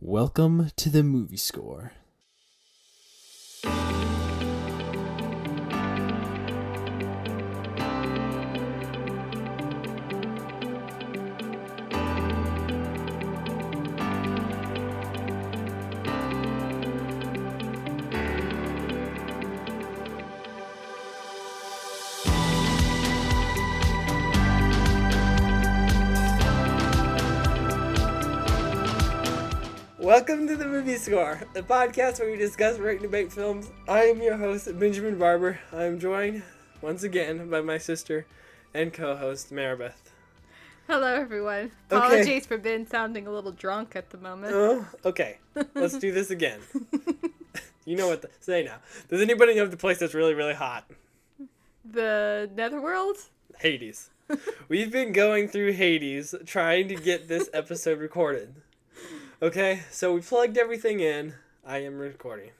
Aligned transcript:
Welcome 0.00 0.70
to 0.76 0.90
the 0.90 1.02
movie 1.02 1.36
score. 1.36 1.90
Welcome 30.18 30.48
to 30.48 30.56
the 30.56 30.66
Movie 30.66 30.96
Score, 30.96 31.40
the 31.54 31.62
podcast 31.62 32.18
where 32.18 32.28
we 32.28 32.36
discuss, 32.36 32.76
and 32.76 33.00
debate 33.00 33.32
films. 33.32 33.70
I 33.86 34.06
am 34.06 34.20
your 34.20 34.36
host, 34.36 34.76
Benjamin 34.76 35.16
Barber. 35.16 35.60
I 35.72 35.84
am 35.84 36.00
joined 36.00 36.42
once 36.82 37.04
again 37.04 37.48
by 37.48 37.60
my 37.60 37.78
sister 37.78 38.26
and 38.74 38.92
co-host 38.92 39.52
Maribeth. 39.52 40.10
Hello, 40.88 41.06
everyone. 41.06 41.70
Okay. 41.92 41.96
Apologies 41.96 42.46
for 42.46 42.58
Ben 42.58 42.84
sounding 42.84 43.28
a 43.28 43.30
little 43.30 43.52
drunk 43.52 43.94
at 43.94 44.10
the 44.10 44.18
moment. 44.18 44.54
Oh, 44.56 44.88
okay. 45.04 45.38
Let's 45.76 45.96
do 46.00 46.10
this 46.10 46.30
again. 46.30 46.62
you 47.84 47.96
know 47.96 48.08
what 48.08 48.22
to 48.22 48.28
say 48.40 48.64
now. 48.64 48.78
Does 49.08 49.20
anybody 49.20 49.54
know 49.54 49.68
the 49.68 49.76
place 49.76 50.00
that's 50.00 50.14
really, 50.14 50.34
really 50.34 50.54
hot? 50.54 50.84
the 51.84 52.50
Netherworld? 52.56 53.18
Hades. 53.60 54.10
We've 54.68 54.90
been 54.90 55.12
going 55.12 55.46
through 55.46 55.74
Hades 55.74 56.34
trying 56.44 56.88
to 56.88 56.96
get 56.96 57.28
this 57.28 57.48
episode 57.54 58.00
recorded. 58.00 58.56
Okay, 59.40 59.82
so 59.92 60.14
we 60.14 60.20
plugged 60.20 60.58
everything 60.58 60.98
in. 60.98 61.32
I 61.64 61.78
am 61.78 61.96
recording. 61.96 62.50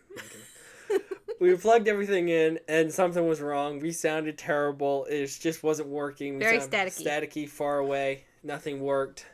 we 1.40 1.56
plugged 1.56 1.88
everything 1.88 2.28
in, 2.28 2.60
and 2.68 2.92
something 2.92 3.26
was 3.26 3.40
wrong. 3.40 3.80
We 3.80 3.90
sounded 3.90 4.38
terrible. 4.38 5.04
It 5.06 5.26
just 5.40 5.64
wasn't 5.64 5.88
working. 5.88 6.34
We 6.34 6.44
Very 6.44 6.58
staticky. 6.58 7.02
Staticky, 7.02 7.48
far 7.48 7.78
away. 7.78 8.26
Nothing 8.44 8.78
worked. 8.78 9.26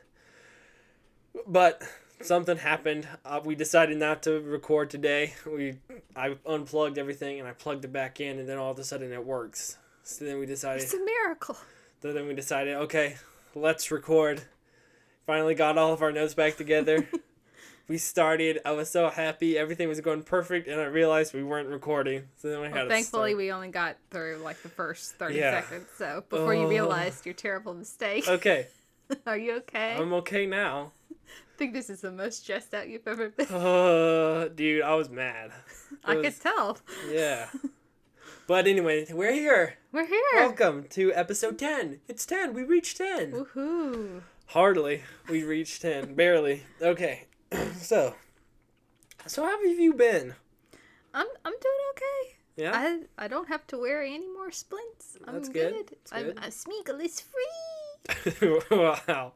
But 1.46 1.82
something 2.22 2.56
happened. 2.56 3.06
Uh, 3.26 3.42
we 3.44 3.54
decided 3.54 3.98
not 3.98 4.22
to 4.22 4.40
record 4.40 4.88
today. 4.88 5.34
We 5.46 5.74
I 6.16 6.38
unplugged 6.46 6.96
everything 6.96 7.40
and 7.40 7.46
I 7.46 7.52
plugged 7.52 7.84
it 7.84 7.92
back 7.92 8.20
in, 8.20 8.38
and 8.38 8.48
then 8.48 8.56
all 8.56 8.70
of 8.70 8.78
a 8.78 8.84
sudden 8.84 9.12
it 9.12 9.26
works. 9.26 9.76
So 10.02 10.24
then 10.24 10.38
we 10.38 10.46
decided. 10.46 10.84
It's 10.84 10.94
a 10.94 11.04
miracle. 11.04 11.58
So 12.00 12.14
then 12.14 12.26
we 12.26 12.32
decided, 12.32 12.76
okay, 12.76 13.16
let's 13.54 13.90
record. 13.90 14.44
Finally 15.26 15.56
got 15.56 15.76
all 15.76 15.92
of 15.92 16.00
our 16.00 16.12
notes 16.12 16.32
back 16.32 16.56
together. 16.56 17.06
we 17.88 17.98
started. 17.98 18.60
I 18.64 18.72
was 18.72 18.90
so 18.90 19.08
happy. 19.10 19.58
Everything 19.58 19.88
was 19.88 20.00
going 20.00 20.22
perfect, 20.22 20.68
and 20.68 20.80
I 20.80 20.84
realized 20.84 21.34
we 21.34 21.42
weren't 21.42 21.68
recording. 21.68 22.24
So 22.36 22.48
then 22.48 22.60
we 22.60 22.66
had 22.66 22.74
Well, 22.74 22.84
to 22.84 22.90
thankfully, 22.90 23.34
we 23.34 23.52
only 23.52 23.68
got 23.68 23.96
through 24.10 24.38
like 24.42 24.62
the 24.62 24.68
first 24.68 25.14
30 25.16 25.36
Yeah. 25.36 25.60
seconds. 25.62 25.88
So 25.96 26.24
before 26.28 26.54
you 26.54 26.62
Oh. 26.64 26.68
realized 26.68 27.26
your 27.26 27.34
terrible 27.34 27.74
mistake. 27.74 28.26
Okay, 28.28 28.68
Are 29.26 29.36
you 29.36 29.56
okay? 29.56 29.94
I'm 29.98 30.12
okay 30.14 30.46
now. 30.46 30.92
I 31.10 31.14
think 31.58 31.72
this 31.74 31.90
is 31.90 32.00
the 32.00 32.10
most 32.10 32.42
stressed 32.42 32.72
out 32.74 32.88
you've 32.88 33.06
ever 33.06 33.28
been. 33.28 33.46
Uh, 33.46 34.48
dude, 34.54 34.82
I 34.82 34.94
was 34.94 35.08
mad. 35.10 35.52
It 35.92 35.98
I 36.04 36.16
was- 36.16 36.24
could 36.26 36.40
tell. 36.42 36.78
Yeah. 37.10 37.48
But 38.46 38.66
anyway, 38.66 39.06
we're 39.10 39.32
here. 39.32 39.74
We're 39.92 40.06
here. 40.06 40.20
Welcome 40.34 40.84
to 40.90 41.12
episode 41.14 41.58
10. 41.58 42.00
It's 42.08 42.26
10. 42.26 42.52
We 42.52 42.62
reached 42.62 42.98
10. 42.98 43.32
Woohoo. 43.32 44.22
Hardly. 44.48 45.02
We 45.30 45.44
reached 45.44 45.80
10. 45.82 46.14
Barely. 46.14 46.64
Okay. 46.82 47.26
so, 47.80 48.14
so 49.26 49.44
how 49.44 49.50
have 49.50 49.78
you 49.78 49.94
been? 49.94 50.34
I'm, 51.12 51.26
I'm 51.44 51.52
doing 51.52 51.74
okay. 51.92 52.36
Yeah? 52.56 52.72
I, 52.74 53.24
I 53.24 53.28
don't 53.28 53.48
have 53.48 53.66
to 53.68 53.78
wear 53.78 54.02
any 54.02 54.28
more 54.28 54.50
splints. 54.50 55.16
I'm 55.26 55.34
That's 55.34 55.48
good. 55.48 55.88
That's 55.88 56.12
I'm, 56.12 56.24
good. 56.24 56.38
I'm 56.40 56.50
Smeagol 56.50 57.04
is 57.04 57.20
free. 57.20 58.60
wow. 58.70 59.32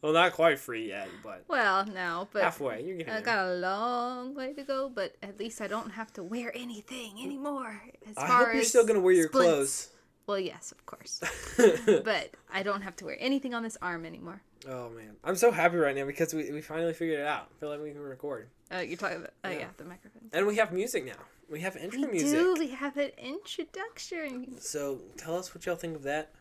Well, 0.00 0.12
not 0.12 0.32
quite 0.32 0.58
free 0.58 0.88
yet, 0.88 1.08
but 1.22 1.44
Well, 1.48 1.84
no, 1.84 2.28
but 2.32 2.42
halfway. 2.42 2.84
You're 2.84 2.96
getting 2.96 3.12
I 3.12 3.20
got 3.20 3.48
a 3.48 3.54
long 3.54 4.34
way 4.34 4.52
to 4.52 4.62
go, 4.62 4.88
but 4.88 5.16
at 5.22 5.38
least 5.38 5.60
I 5.60 5.66
don't 5.66 5.90
have 5.90 6.12
to 6.14 6.22
wear 6.22 6.56
anything 6.56 7.14
anymore. 7.22 7.82
As 8.08 8.16
I 8.16 8.26
far 8.26 8.44
hope 8.46 8.54
you're 8.54 8.64
still 8.64 8.86
gonna 8.86 9.00
wear 9.00 9.14
your 9.14 9.28
splints. 9.28 9.90
Well, 10.26 10.38
yes, 10.40 10.72
of 10.72 10.84
course, 10.86 11.20
but 12.04 12.30
I 12.52 12.62
don't 12.64 12.82
have 12.82 12.96
to 12.96 13.04
wear 13.04 13.16
anything 13.20 13.54
on 13.54 13.62
this 13.62 13.76
arm 13.80 14.04
anymore. 14.04 14.42
oh 14.68 14.90
man, 14.90 15.16
I'm 15.22 15.36
so 15.36 15.52
happy 15.52 15.76
right 15.76 15.94
now 15.94 16.04
because 16.04 16.34
we, 16.34 16.50
we 16.50 16.60
finally 16.60 16.92
figured 16.94 17.20
it 17.20 17.26
out. 17.26 17.48
I 17.56 17.60
feel 17.60 17.68
like 17.70 17.80
we 17.80 17.90
can 17.92 18.00
record, 18.00 18.48
Uh, 18.74 18.78
you're 18.78 18.96
talking 18.96 19.18
about, 19.18 19.30
oh 19.44 19.50
Yeah. 19.50 19.58
yeah, 19.58 19.66
the 19.76 19.84
microphone. 19.84 20.22
and 20.32 20.46
we 20.46 20.56
have 20.56 20.72
music 20.72 21.06
now. 21.06 21.12
We 21.48 21.60
have 21.60 21.76
intro 21.76 22.00
We 22.00 22.06
music. 22.08 22.30
do. 22.40 22.56
We 22.58 22.68
have 22.68 22.96
an 22.96 23.10
introduction. 23.18 24.56
So 24.60 24.98
tell 25.16 25.36
us 25.36 25.54
what 25.54 25.64
y'all 25.64 25.76
think 25.76 25.94
of 25.94 26.02
that. 26.02 26.32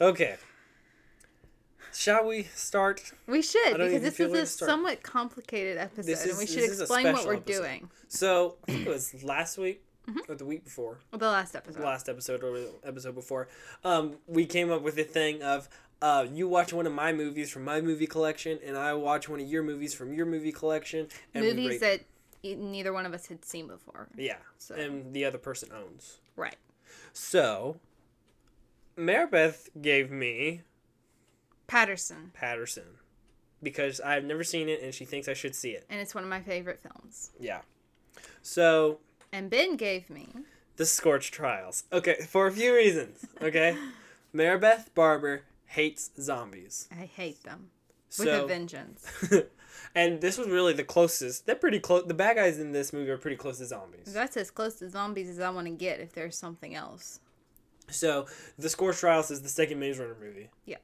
Okay. 0.00 0.36
Shall 1.92 2.26
we 2.28 2.44
start? 2.54 3.12
We 3.26 3.42
should 3.42 3.76
because 3.76 4.02
this 4.02 4.20
is 4.20 4.32
a 4.34 4.46
somewhat 4.46 5.02
complicated 5.02 5.78
episode, 5.78 6.06
This 6.06 6.26
and 6.26 6.38
we 6.38 6.46
should 6.46 6.58
is 6.62 6.80
explain 6.80 7.12
what 7.12 7.26
we're 7.26 7.34
episode. 7.34 7.60
doing. 7.62 7.90
So 8.06 8.56
I 8.68 8.72
think 8.72 8.86
it 8.86 8.90
was 8.90 9.24
last 9.24 9.58
week 9.58 9.82
Mm-hmm. 10.08 10.32
or 10.32 10.34
the 10.34 10.44
week 10.44 10.64
before. 10.64 10.98
The 11.12 11.18
last 11.28 11.54
episode. 11.54 11.80
the 11.80 11.84
last 11.86 12.08
episode 12.08 12.42
or 12.42 12.52
the 12.58 12.70
episode 12.84 13.14
before, 13.14 13.48
um, 13.84 14.14
we 14.26 14.46
came 14.46 14.70
up 14.72 14.82
with 14.82 14.96
a 14.98 15.04
thing 15.04 15.42
of 15.42 15.68
uh, 16.00 16.26
you 16.32 16.48
watch 16.48 16.72
one 16.72 16.86
of 16.86 16.92
my 16.92 17.12
movies 17.12 17.50
from 17.50 17.64
my 17.64 17.80
movie 17.80 18.06
collection, 18.06 18.58
and 18.64 18.76
I 18.76 18.94
watch 18.94 19.28
one 19.28 19.40
of 19.40 19.46
your 19.48 19.62
movies 19.62 19.92
from 19.94 20.12
your 20.12 20.26
movie 20.26 20.52
collection. 20.52 21.08
And 21.34 21.44
Movies 21.44 21.80
that 21.80 22.00
neither 22.42 22.92
one 22.92 23.04
of 23.04 23.12
us 23.12 23.26
had 23.26 23.44
seen 23.44 23.66
before. 23.66 24.08
yeah, 24.16 24.36
So- 24.58 24.76
and 24.76 25.12
the 25.12 25.24
other 25.24 25.38
person 25.38 25.70
owns. 25.74 26.18
Right. 26.36 26.56
So, 27.12 27.80
Maribeth 28.96 29.68
gave 29.80 30.10
me 30.10 30.62
Paterson, 31.66 32.30
Paterson 32.34 32.84
because 33.62 34.00
I've 34.00 34.24
never 34.24 34.44
seen 34.44 34.68
it, 34.68 34.80
and 34.82 34.94
she 34.94 35.04
thinks 35.04 35.28
I 35.28 35.34
should 35.34 35.54
see 35.54 35.70
it. 35.72 35.84
and 35.90 36.00
it's 36.00 36.14
one 36.14 36.22
of 36.24 36.30
my 36.30 36.40
favorite 36.40 36.78
films. 36.80 37.30
Yeah. 37.40 37.60
So 38.42 39.00
And 39.32 39.50
Ben 39.50 39.76
gave 39.76 40.08
me 40.10 40.28
the 40.76 40.86
Scorch 40.86 41.30
Trials. 41.30 41.84
Okay, 41.92 42.16
for 42.28 42.46
a 42.46 42.52
few 42.52 42.74
reasons. 42.74 43.24
Okay, 43.42 43.76
Maribeth 44.34 44.94
Barber 44.94 45.42
hates 45.66 46.10
zombies. 46.20 46.88
I 46.90 47.04
hate 47.04 47.42
them 47.44 47.70
with 48.18 48.28
So 48.28 48.44
a 48.44 48.48
vengeance. 48.48 49.06
and 49.94 50.20
this 50.20 50.38
was 50.38 50.48
really 50.48 50.72
the 50.72 50.84
closest. 50.84 51.46
They're 51.46 51.54
pretty 51.56 51.78
close. 51.80 52.04
The 52.06 52.14
bad 52.14 52.36
guys 52.36 52.58
in 52.58 52.72
this 52.72 52.92
movie 52.92 53.10
are 53.10 53.18
pretty 53.18 53.36
close 53.36 53.58
to 53.58 53.66
zombies. 53.66 54.12
That's 54.12 54.36
as 54.36 54.50
close 54.50 54.76
to 54.76 54.88
zombies 54.88 55.28
as 55.28 55.40
I 55.40 55.50
want 55.50 55.66
to 55.66 55.72
get 55.72 56.00
if 56.00 56.12
there's 56.12 56.36
something 56.36 56.74
else. 56.74 57.20
So, 57.90 58.26
The 58.58 58.68
Scorch 58.68 58.98
Trials 58.98 59.30
is 59.30 59.42
the 59.42 59.48
second 59.48 59.78
Maze 59.78 59.98
Runner 59.98 60.16
movie. 60.20 60.50
Yeah. 60.66 60.76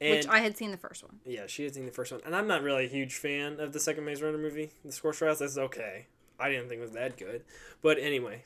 And 0.00 0.16
Which 0.16 0.26
I 0.28 0.40
had 0.40 0.56
seen 0.56 0.70
the 0.70 0.76
first 0.76 1.02
one. 1.02 1.20
yeah, 1.24 1.46
she 1.46 1.64
had 1.64 1.74
seen 1.74 1.86
the 1.86 1.92
first 1.92 2.12
one, 2.12 2.20
and 2.26 2.36
I'm 2.36 2.46
not 2.46 2.62
really 2.62 2.84
a 2.84 2.88
huge 2.88 3.14
fan 3.14 3.58
of 3.60 3.72
the 3.72 3.80
second 3.80 4.04
Maze 4.04 4.20
Runner 4.22 4.36
movie. 4.38 4.70
The 4.84 4.92
Scorch 4.92 5.18
Trials 5.18 5.40
is 5.40 5.56
okay. 5.56 6.06
I 6.38 6.50
didn't 6.50 6.68
think 6.68 6.78
it 6.80 6.82
was 6.82 6.92
that 6.92 7.16
good, 7.16 7.42
but 7.82 7.98
anyway, 7.98 8.44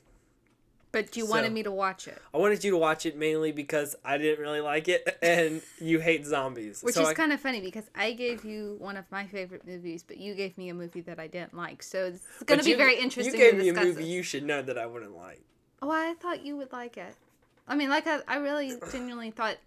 But 0.92 1.16
you 1.16 1.24
So- 1.24 1.30
wanted 1.30 1.52
me 1.52 1.62
to 1.62 1.70
watch 1.70 2.08
it. 2.08 2.20
I 2.34 2.38
wanted 2.38 2.64
you 2.64 2.72
to 2.72 2.76
watch 2.76 3.06
it 3.06 3.16
mainly 3.16 3.52
because 3.52 3.94
I 4.04 4.18
didn't 4.18 4.40
really 4.40 4.60
like 4.60 4.88
it, 4.88 5.18
and 5.22 5.62
you 5.78 6.00
hate 6.00 6.26
zombies. 6.26 6.82
Which 6.82 6.96
so 6.96 7.02
is 7.02 7.08
I- 7.08 7.14
kind 7.14 7.32
of 7.32 7.38
funny 7.40 7.60
because 7.60 7.84
I 7.94 8.10
gave 8.12 8.44
you 8.44 8.74
one 8.80 8.96
of 8.96 9.04
my 9.12 9.24
favorite 9.28 9.64
movies, 9.64 10.02
but 10.02 10.16
you 10.16 10.34
gave 10.34 10.58
me 10.58 10.68
a 10.68 10.74
movie 10.74 11.00
that 11.02 11.20
I 11.20 11.28
didn't 11.28 11.54
like. 11.54 11.84
So 11.84 12.06
it's 12.06 12.42
going 12.44 12.58
to 12.58 12.64
be 12.64 12.72
you- 12.72 12.76
very 12.76 12.96
interesting 12.96 13.34
You 13.34 13.38
gave 13.38 13.56
me 13.56 13.68
a 13.68 13.72
movie 13.72 13.92
this. 14.02 14.06
you 14.06 14.22
should 14.24 14.42
know 14.42 14.62
that 14.62 14.76
I 14.78 14.86
wouldn't 14.86 15.16
like. 15.16 15.40
Oh, 15.80 15.90
I 15.90 16.14
thought 16.14 16.44
you 16.44 16.56
would 16.56 16.72
like 16.72 16.96
it. 16.96 17.14
I 17.68 17.76
mean, 17.76 17.88
like 17.88 18.08
I, 18.08 18.18
I 18.26 18.38
really 18.38 18.72
genuinely 18.90 19.30
thought 19.30 19.58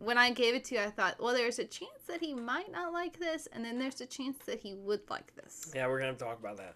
when 0.00 0.18
I 0.18 0.32
gave 0.32 0.56
it 0.56 0.64
to 0.64 0.74
you, 0.74 0.80
I 0.80 0.90
thought, 0.90 1.14
well, 1.22 1.32
there's 1.32 1.60
a 1.60 1.64
chance 1.64 2.02
that 2.08 2.18
he 2.20 2.34
might 2.34 2.72
not 2.72 2.92
like 2.92 3.20
this, 3.20 3.46
and 3.52 3.64
then 3.64 3.78
there's 3.78 4.00
a 4.00 4.06
chance 4.06 4.36
that 4.46 4.58
he 4.58 4.74
would 4.74 5.08
like 5.08 5.32
this. 5.36 5.70
Yeah, 5.72 5.86
we're 5.86 6.00
gonna 6.00 6.14
talk 6.14 6.40
about 6.40 6.56
that. 6.56 6.74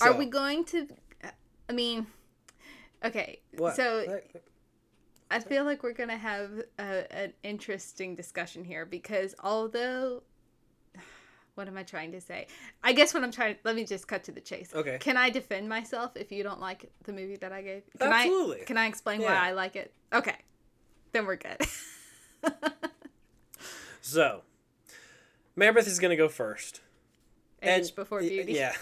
Are 0.00 0.16
we 0.16 0.26
going 0.26 0.64
to? 0.66 0.88
I 1.68 1.72
mean, 1.72 2.06
okay. 3.04 3.40
What? 3.56 3.76
So 3.76 4.20
I 5.30 5.40
feel 5.40 5.64
like 5.64 5.82
we're 5.82 5.92
gonna 5.92 6.16
have 6.16 6.50
a, 6.78 7.14
an 7.14 7.32
interesting 7.42 8.14
discussion 8.14 8.64
here 8.64 8.84
because 8.84 9.34
although, 9.42 10.22
what 11.54 11.68
am 11.68 11.76
I 11.76 11.82
trying 11.82 12.12
to 12.12 12.20
say? 12.20 12.46
I 12.82 12.92
guess 12.92 13.14
what 13.14 13.22
I'm 13.22 13.32
trying. 13.32 13.56
Let 13.64 13.76
me 13.76 13.84
just 13.84 14.06
cut 14.08 14.24
to 14.24 14.32
the 14.32 14.40
chase. 14.40 14.72
Okay. 14.74 14.98
Can 15.00 15.16
I 15.16 15.30
defend 15.30 15.68
myself 15.68 16.12
if 16.16 16.30
you 16.30 16.42
don't 16.42 16.60
like 16.60 16.90
the 17.04 17.12
movie 17.12 17.36
that 17.36 17.52
I 17.52 17.62
gave? 17.62 17.82
Can 17.98 18.12
Absolutely. 18.12 18.62
I, 18.62 18.64
can 18.64 18.78
I 18.78 18.86
explain 18.86 19.20
Yeah. 19.20 19.32
why 19.32 19.48
I 19.48 19.52
like 19.52 19.76
it? 19.76 19.92
Okay. 20.12 20.36
Then 21.12 21.26
we're 21.26 21.36
good. 21.36 21.60
So, 24.06 24.42
Maribeth 25.56 25.86
is 25.86 25.98
gonna 25.98 26.14
go 26.14 26.28
first. 26.28 26.82
Age 27.62 27.94
before 27.94 28.20
beauty. 28.20 28.52
Yeah. 28.52 28.74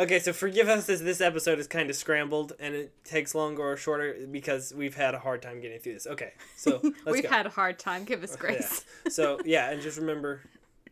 Okay, 0.00 0.18
so 0.18 0.32
forgive 0.32 0.68
us 0.68 0.88
as 0.88 1.02
this 1.02 1.20
episode 1.20 1.58
is 1.58 1.66
kind 1.66 1.90
of 1.90 1.96
scrambled 1.96 2.52
and 2.60 2.74
it 2.74 3.04
takes 3.04 3.34
longer 3.34 3.62
or 3.62 3.76
shorter 3.76 4.16
because 4.30 4.72
we've 4.74 4.94
had 4.94 5.14
a 5.14 5.18
hard 5.18 5.42
time 5.42 5.60
getting 5.60 5.78
through 5.80 5.94
this. 5.94 6.06
Okay, 6.06 6.32
so 6.56 6.80
let's 6.82 6.94
We've 7.06 7.22
go. 7.22 7.28
had 7.28 7.46
a 7.46 7.50
hard 7.50 7.78
time. 7.78 8.04
Give 8.04 8.22
us 8.22 8.32
Yeah. 8.34 8.38
grace. 8.40 8.84
So 9.08 9.40
yeah, 9.44 9.70
and 9.70 9.80
just 9.82 9.98
remember, 9.98 10.40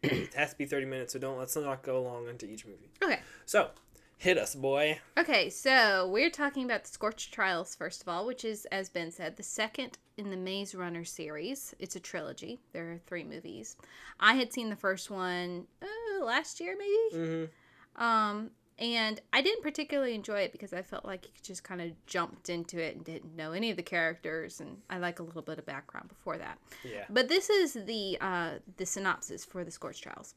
it 0.03 0.35
has 0.35 0.51
to 0.53 0.59
be 0.59 0.65
30 0.67 0.87
minutes, 0.87 1.13
so 1.13 1.19
don't 1.19 1.39
let's 1.39 1.57
not 1.57 1.83
go 1.83 2.03
long 2.03 2.29
into 2.29 2.47
each 2.47 2.67
movie. 2.67 2.91
Okay. 3.03 3.21
So, 3.45 3.71
hit 4.19 4.39
us, 4.39 4.55
boy. 4.55 4.99
Okay, 5.19 5.51
so 5.51 6.09
we're 6.09 6.31
talking 6.31 6.65
about 6.65 6.85
the 6.85 6.91
Scorch 6.91 7.31
Trials 7.31 7.75
first 7.75 8.03
of 8.03 8.09
all, 8.09 8.27
which 8.27 8.45
is, 8.45 8.67
as 8.67 8.89
Ben 8.89 9.11
said, 9.11 9.37
the 9.37 9.43
second 9.43 9.99
in 10.17 10.31
the 10.31 10.37
Maze 10.37 10.75
Runner 10.75 11.05
series. 11.05 11.75
It's 11.79 11.97
a 11.97 12.01
trilogy. 12.01 12.59
There 12.73 12.91
are 12.93 13.01
three 13.07 13.25
movies. 13.25 13.77
I 14.19 14.35
had 14.35 14.53
seen 14.53 14.71
the 14.71 14.77
first 14.77 15.11
one 15.11 15.67
uh, 15.83 16.25
last 16.25 16.59
year, 16.61 16.75
maybe. 16.79 17.23
Mm-hmm. 17.27 17.45
Um, 17.97 18.51
and 18.79 19.21
I 19.33 19.41
didn't 19.41 19.63
particularly 19.63 20.15
enjoy 20.15 20.41
it 20.41 20.53
because 20.53 20.75
I 20.75 20.83
felt 20.83 21.05
like 21.05 21.25
you 21.25 21.33
just 21.43 21.65
kind 21.65 21.81
of 21.81 21.93
jumped 22.07 22.51
into 22.51 22.79
it 22.79 22.95
and 22.95 23.05
didn't 23.05 23.35
know 23.35 23.53
any 23.53 23.71
of 23.71 23.77
the 23.77 23.83
characters, 23.83 24.61
and 24.61 24.77
I 24.91 24.99
like 24.99 25.19
a 25.19 25.23
little 25.23 25.43
bit 25.43 25.59
of 25.59 25.65
background 25.65 26.09
before 26.09 26.37
that. 26.37 26.59
Yeah. 26.85 27.05
But 27.09 27.29
this 27.29 27.49
is 27.49 27.73
the 27.73 28.19
uh, 28.21 28.51
the 28.77 28.85
synopsis 28.85 29.45
for 29.47 29.65
the 29.65 29.71
Scorch 29.71 30.03
Trials. 30.03 30.35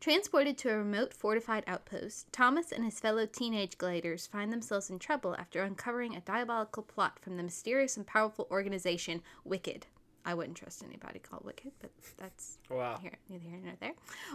Transported 0.00 0.56
to 0.58 0.70
a 0.70 0.78
remote 0.78 1.12
fortified 1.12 1.64
outpost, 1.66 2.32
Thomas 2.32 2.70
and 2.70 2.84
his 2.84 3.00
fellow 3.00 3.26
teenage 3.26 3.76
Gladers 3.76 4.28
find 4.28 4.52
themselves 4.52 4.88
in 4.88 5.00
trouble 5.00 5.34
after 5.36 5.62
uncovering 5.62 6.14
a 6.14 6.20
diabolical 6.20 6.84
plot 6.84 7.18
from 7.18 7.36
the 7.36 7.42
mysterious 7.42 7.96
and 7.96 8.06
powerful 8.06 8.46
organization 8.50 9.22
Wicked. 9.44 9.86
I 10.28 10.34
wouldn't 10.34 10.58
trust 10.58 10.84
anybody 10.84 11.20
called 11.20 11.42
Wicked, 11.46 11.72
but 11.80 11.90
that's 12.18 12.58
Wow. 12.68 12.98
here, 13.00 13.16
neither 13.30 13.48
here 13.48 13.60
nor 13.64 13.76
there. 13.80 13.94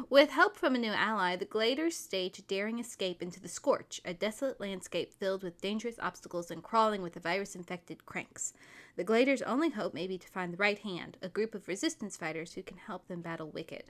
With 0.09 0.31
help 0.31 0.57
from 0.57 0.73
a 0.73 0.79
new 0.79 0.91
ally, 0.91 1.35
the 1.35 1.45
Gladers 1.45 1.93
stage 1.93 2.39
a 2.39 2.41
daring 2.41 2.79
escape 2.79 3.21
into 3.21 3.39
the 3.39 3.47
Scorch, 3.47 4.01
a 4.03 4.11
desolate 4.11 4.59
landscape 4.59 5.13
filled 5.13 5.43
with 5.43 5.61
dangerous 5.61 5.99
obstacles 5.99 6.49
and 6.49 6.63
crawling 6.63 7.03
with 7.03 7.13
the 7.13 7.19
virus 7.19 7.53
infected 7.53 8.07
cranks. 8.07 8.53
The 8.95 9.03
Gladers' 9.03 9.43
only 9.43 9.69
hope 9.69 9.93
may 9.93 10.07
be 10.07 10.17
to 10.17 10.27
find 10.27 10.51
the 10.51 10.57
right 10.57 10.79
hand, 10.79 11.17
a 11.21 11.29
group 11.29 11.53
of 11.53 11.67
resistance 11.67 12.17
fighters 12.17 12.53
who 12.53 12.63
can 12.63 12.77
help 12.77 13.07
them 13.07 13.21
battle 13.21 13.51
Wicked. 13.51 13.83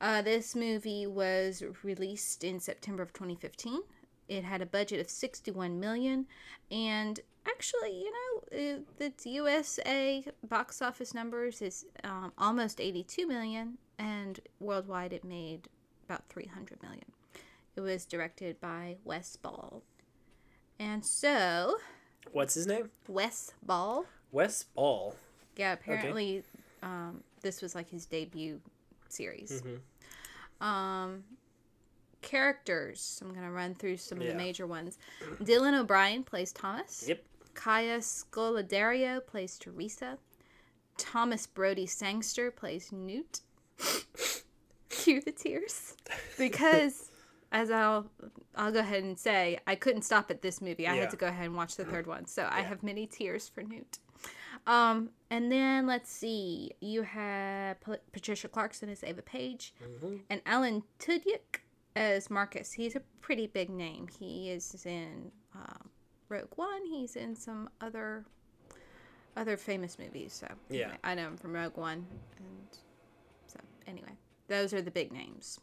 Uh, 0.00 0.22
this 0.22 0.54
movie 0.54 1.04
was 1.04 1.64
released 1.82 2.44
in 2.44 2.60
September 2.60 3.02
of 3.02 3.12
2015. 3.12 3.82
It 4.28 4.44
had 4.44 4.62
a 4.62 4.66
budget 4.66 5.00
of 5.00 5.10
61 5.10 5.80
million, 5.80 6.26
and 6.70 7.18
actually, 7.44 7.98
you 7.98 8.12
know, 8.12 8.31
its 8.52 9.26
USA 9.26 10.24
box 10.48 10.82
office 10.82 11.14
numbers 11.14 11.62
is 11.62 11.86
um, 12.04 12.32
almost 12.38 12.80
82 12.80 13.26
million, 13.26 13.78
and 13.98 14.40
worldwide 14.60 15.12
it 15.12 15.24
made 15.24 15.68
about 16.06 16.24
300 16.28 16.82
million. 16.82 17.04
It 17.76 17.80
was 17.80 18.04
directed 18.04 18.60
by 18.60 18.96
Wes 19.04 19.36
Ball, 19.36 19.82
and 20.78 21.04
so 21.04 21.76
What's 22.32 22.54
his 22.54 22.66
name? 22.66 22.90
Wes 23.08 23.52
Ball, 23.62 24.04
Wes 24.30 24.64
Ball. 24.64 25.16
yeah, 25.56 25.72
apparently 25.72 26.42
um, 26.82 27.22
this 27.40 27.62
was 27.62 27.74
like 27.74 27.88
his 27.90 28.04
debut 28.06 28.60
series. 29.08 29.62
Mhm. 29.62 29.80
Um, 30.64 31.24
characters. 32.20 33.18
I'm 33.22 33.34
gonna 33.34 33.50
run 33.50 33.74
through 33.74 33.96
some 33.96 34.20
of 34.20 34.26
the 34.26 34.34
major 34.34 34.66
ones. 34.66 34.98
Dylan 35.40 35.78
O'Brien 35.78 36.22
plays 36.22 36.52
Thomas. 36.52 37.04
Yep. 37.08 37.24
Kaya 37.54 37.98
Scodelario 37.98 39.24
plays 39.26 39.58
Teresa. 39.58 40.18
Thomas 40.98 41.46
Brodie 41.46 41.86
Sangster 41.86 42.50
plays 42.50 42.92
Newt. 42.92 43.40
Cue 44.88 45.20
the 45.22 45.32
tears, 45.32 45.96
because 46.38 47.10
as 47.52 47.70
I'll 47.70 48.10
I'll 48.54 48.70
go 48.70 48.80
ahead 48.80 49.02
and 49.02 49.18
say 49.18 49.58
I 49.66 49.74
couldn't 49.74 50.02
stop 50.02 50.30
at 50.30 50.42
this 50.42 50.60
movie. 50.60 50.86
I 50.86 50.94
Yeah. 50.94 51.00
had 51.02 51.10
to 51.10 51.16
go 51.16 51.26
ahead 51.28 51.46
and 51.46 51.56
watch 51.56 51.76
the 51.76 51.84
third 51.84 52.06
one, 52.06 52.26
so 52.26 52.46
I 52.50 52.60
have 52.60 52.82
many 52.82 53.06
tears 53.06 53.48
for 53.48 53.62
Newt. 53.62 53.98
Um, 54.66 55.10
and 55.30 55.50
then 55.50 55.86
let's 55.86 56.12
see, 56.12 56.72
you 56.80 57.02
have 57.02 57.80
P- 57.80 57.94
Patricia 58.12 58.48
Clarkson 58.48 58.88
as 58.90 59.02
Ava 59.02 59.22
Paige, 59.22 59.74
Mhm. 59.82 60.20
and 60.30 60.42
Alan 60.46 60.82
Tudyk 61.00 61.60
as 61.96 62.30
Marcus. 62.30 62.72
He's 62.72 62.94
a 62.94 63.00
pretty 63.22 63.46
big 63.46 63.70
name. 63.70 64.06
He 64.08 64.50
is 64.50 64.84
in 64.86 65.32
um, 65.54 65.90
Rogue 66.32 66.52
One. 66.56 66.86
He's 66.86 67.14
in 67.16 67.36
some 67.36 67.68
other 67.80 68.24
other 69.36 69.56
famous 69.56 69.98
movies. 69.98 70.32
So 70.32 70.46
Yeah. 70.68 70.84
anyway, 70.84 70.98
I 71.04 71.14
know 71.14 71.28
him 71.28 71.36
from 71.36 71.52
Rogue 71.54 71.76
One, 71.76 72.06
and 72.38 72.68
so 73.46 73.58
anyway, 73.86 74.12
those 74.48 74.72
are 74.74 74.82
the 74.82 74.90
big 74.90 75.12
names. 75.12 75.60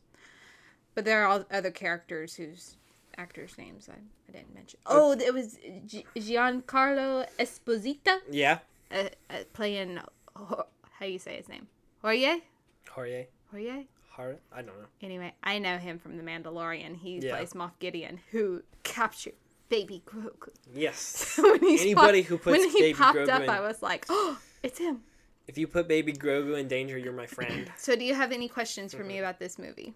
But 0.95 1.06
there 1.06 1.24
are 1.24 1.27
all 1.27 1.45
other 1.51 1.71
characters 1.71 2.36
whose 2.36 2.77
actors' 3.18 3.57
names 3.57 3.88
I, 3.89 4.00
I 4.27 4.31
didn't 4.31 4.54
mention. 4.54 4.80
Oh, 4.86 5.12
it 5.12 5.33
was 5.33 5.57
Gi- 5.86 6.06
Giancarlo 6.16 7.27
Esposito 7.38 8.19
Yeah. 8.30 8.60
uh, 8.92 9.10
uh, 9.30 9.44
playing. 9.54 10.00
How 10.36 10.65
do 11.01 11.07
you 11.07 11.19
say 11.19 11.38
his 11.38 11.48
name? 11.50 11.68
Jorge. 12.01 12.42
Jorge. 12.89 13.27
Jorge. 13.51 13.86
Har. 14.10 14.36
I 14.51 14.57
don't 14.62 14.77
know. 14.80 14.88
Anyway, 15.01 15.33
I 15.44 15.60
know 15.60 15.77
him 15.77 16.00
from 16.00 16.18
The 16.18 16.24
Mandalorian. 16.24 16.98
He 16.98 17.19
Yeah. 17.19 17.36
plays 17.38 17.54
Moff 17.54 17.72
Gideon, 17.80 18.19
who 18.31 18.63
captured 18.83 19.36
Baby 19.69 20.01
Grogu. 20.06 20.50
Yes. 20.74 21.38
when 21.42 21.62
he 21.63 21.80
Anybody 21.81 22.21
who 22.24 22.38
puts 22.38 22.57
when 22.57 22.69
he 22.69 22.80
Baby 22.81 22.94
popped 22.98 23.18
Grogu 23.18 23.30
up, 23.30 23.42
in- 23.44 23.50
I 23.50 23.62
was 23.62 23.81
like, 23.81 24.06
"Oh, 24.10 24.39
it's 24.63 24.80
him." 24.80 25.01
If 25.48 25.57
you 25.57 25.68
put 25.68 25.88
Baby 25.88 26.13
Grogu 26.13 26.60
in 26.60 26.68
danger, 26.68 26.98
you're 26.98 27.13
my 27.13 27.25
friend. 27.27 27.71
So, 27.77 27.95
do 27.95 28.04
you 28.04 28.13
have 28.13 28.31
any 28.31 28.48
questions 28.48 28.94
for 28.94 29.00
Mm-hmm. 29.00 29.07
me 29.07 29.19
about 29.19 29.39
this 29.39 29.57
movie? 29.57 29.94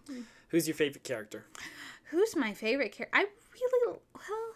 Who's 0.49 0.67
your 0.67 0.75
favorite 0.75 1.03
character? 1.03 1.45
Who's 2.05 2.35
my 2.35 2.53
favorite 2.53 2.91
character? 2.91 3.15
I 3.17 3.25
really 3.53 3.97
well, 4.13 4.53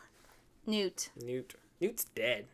Newt. 0.65 1.09
Newt. 1.23 1.55
Newt's 1.81 2.03
dead. 2.15 2.45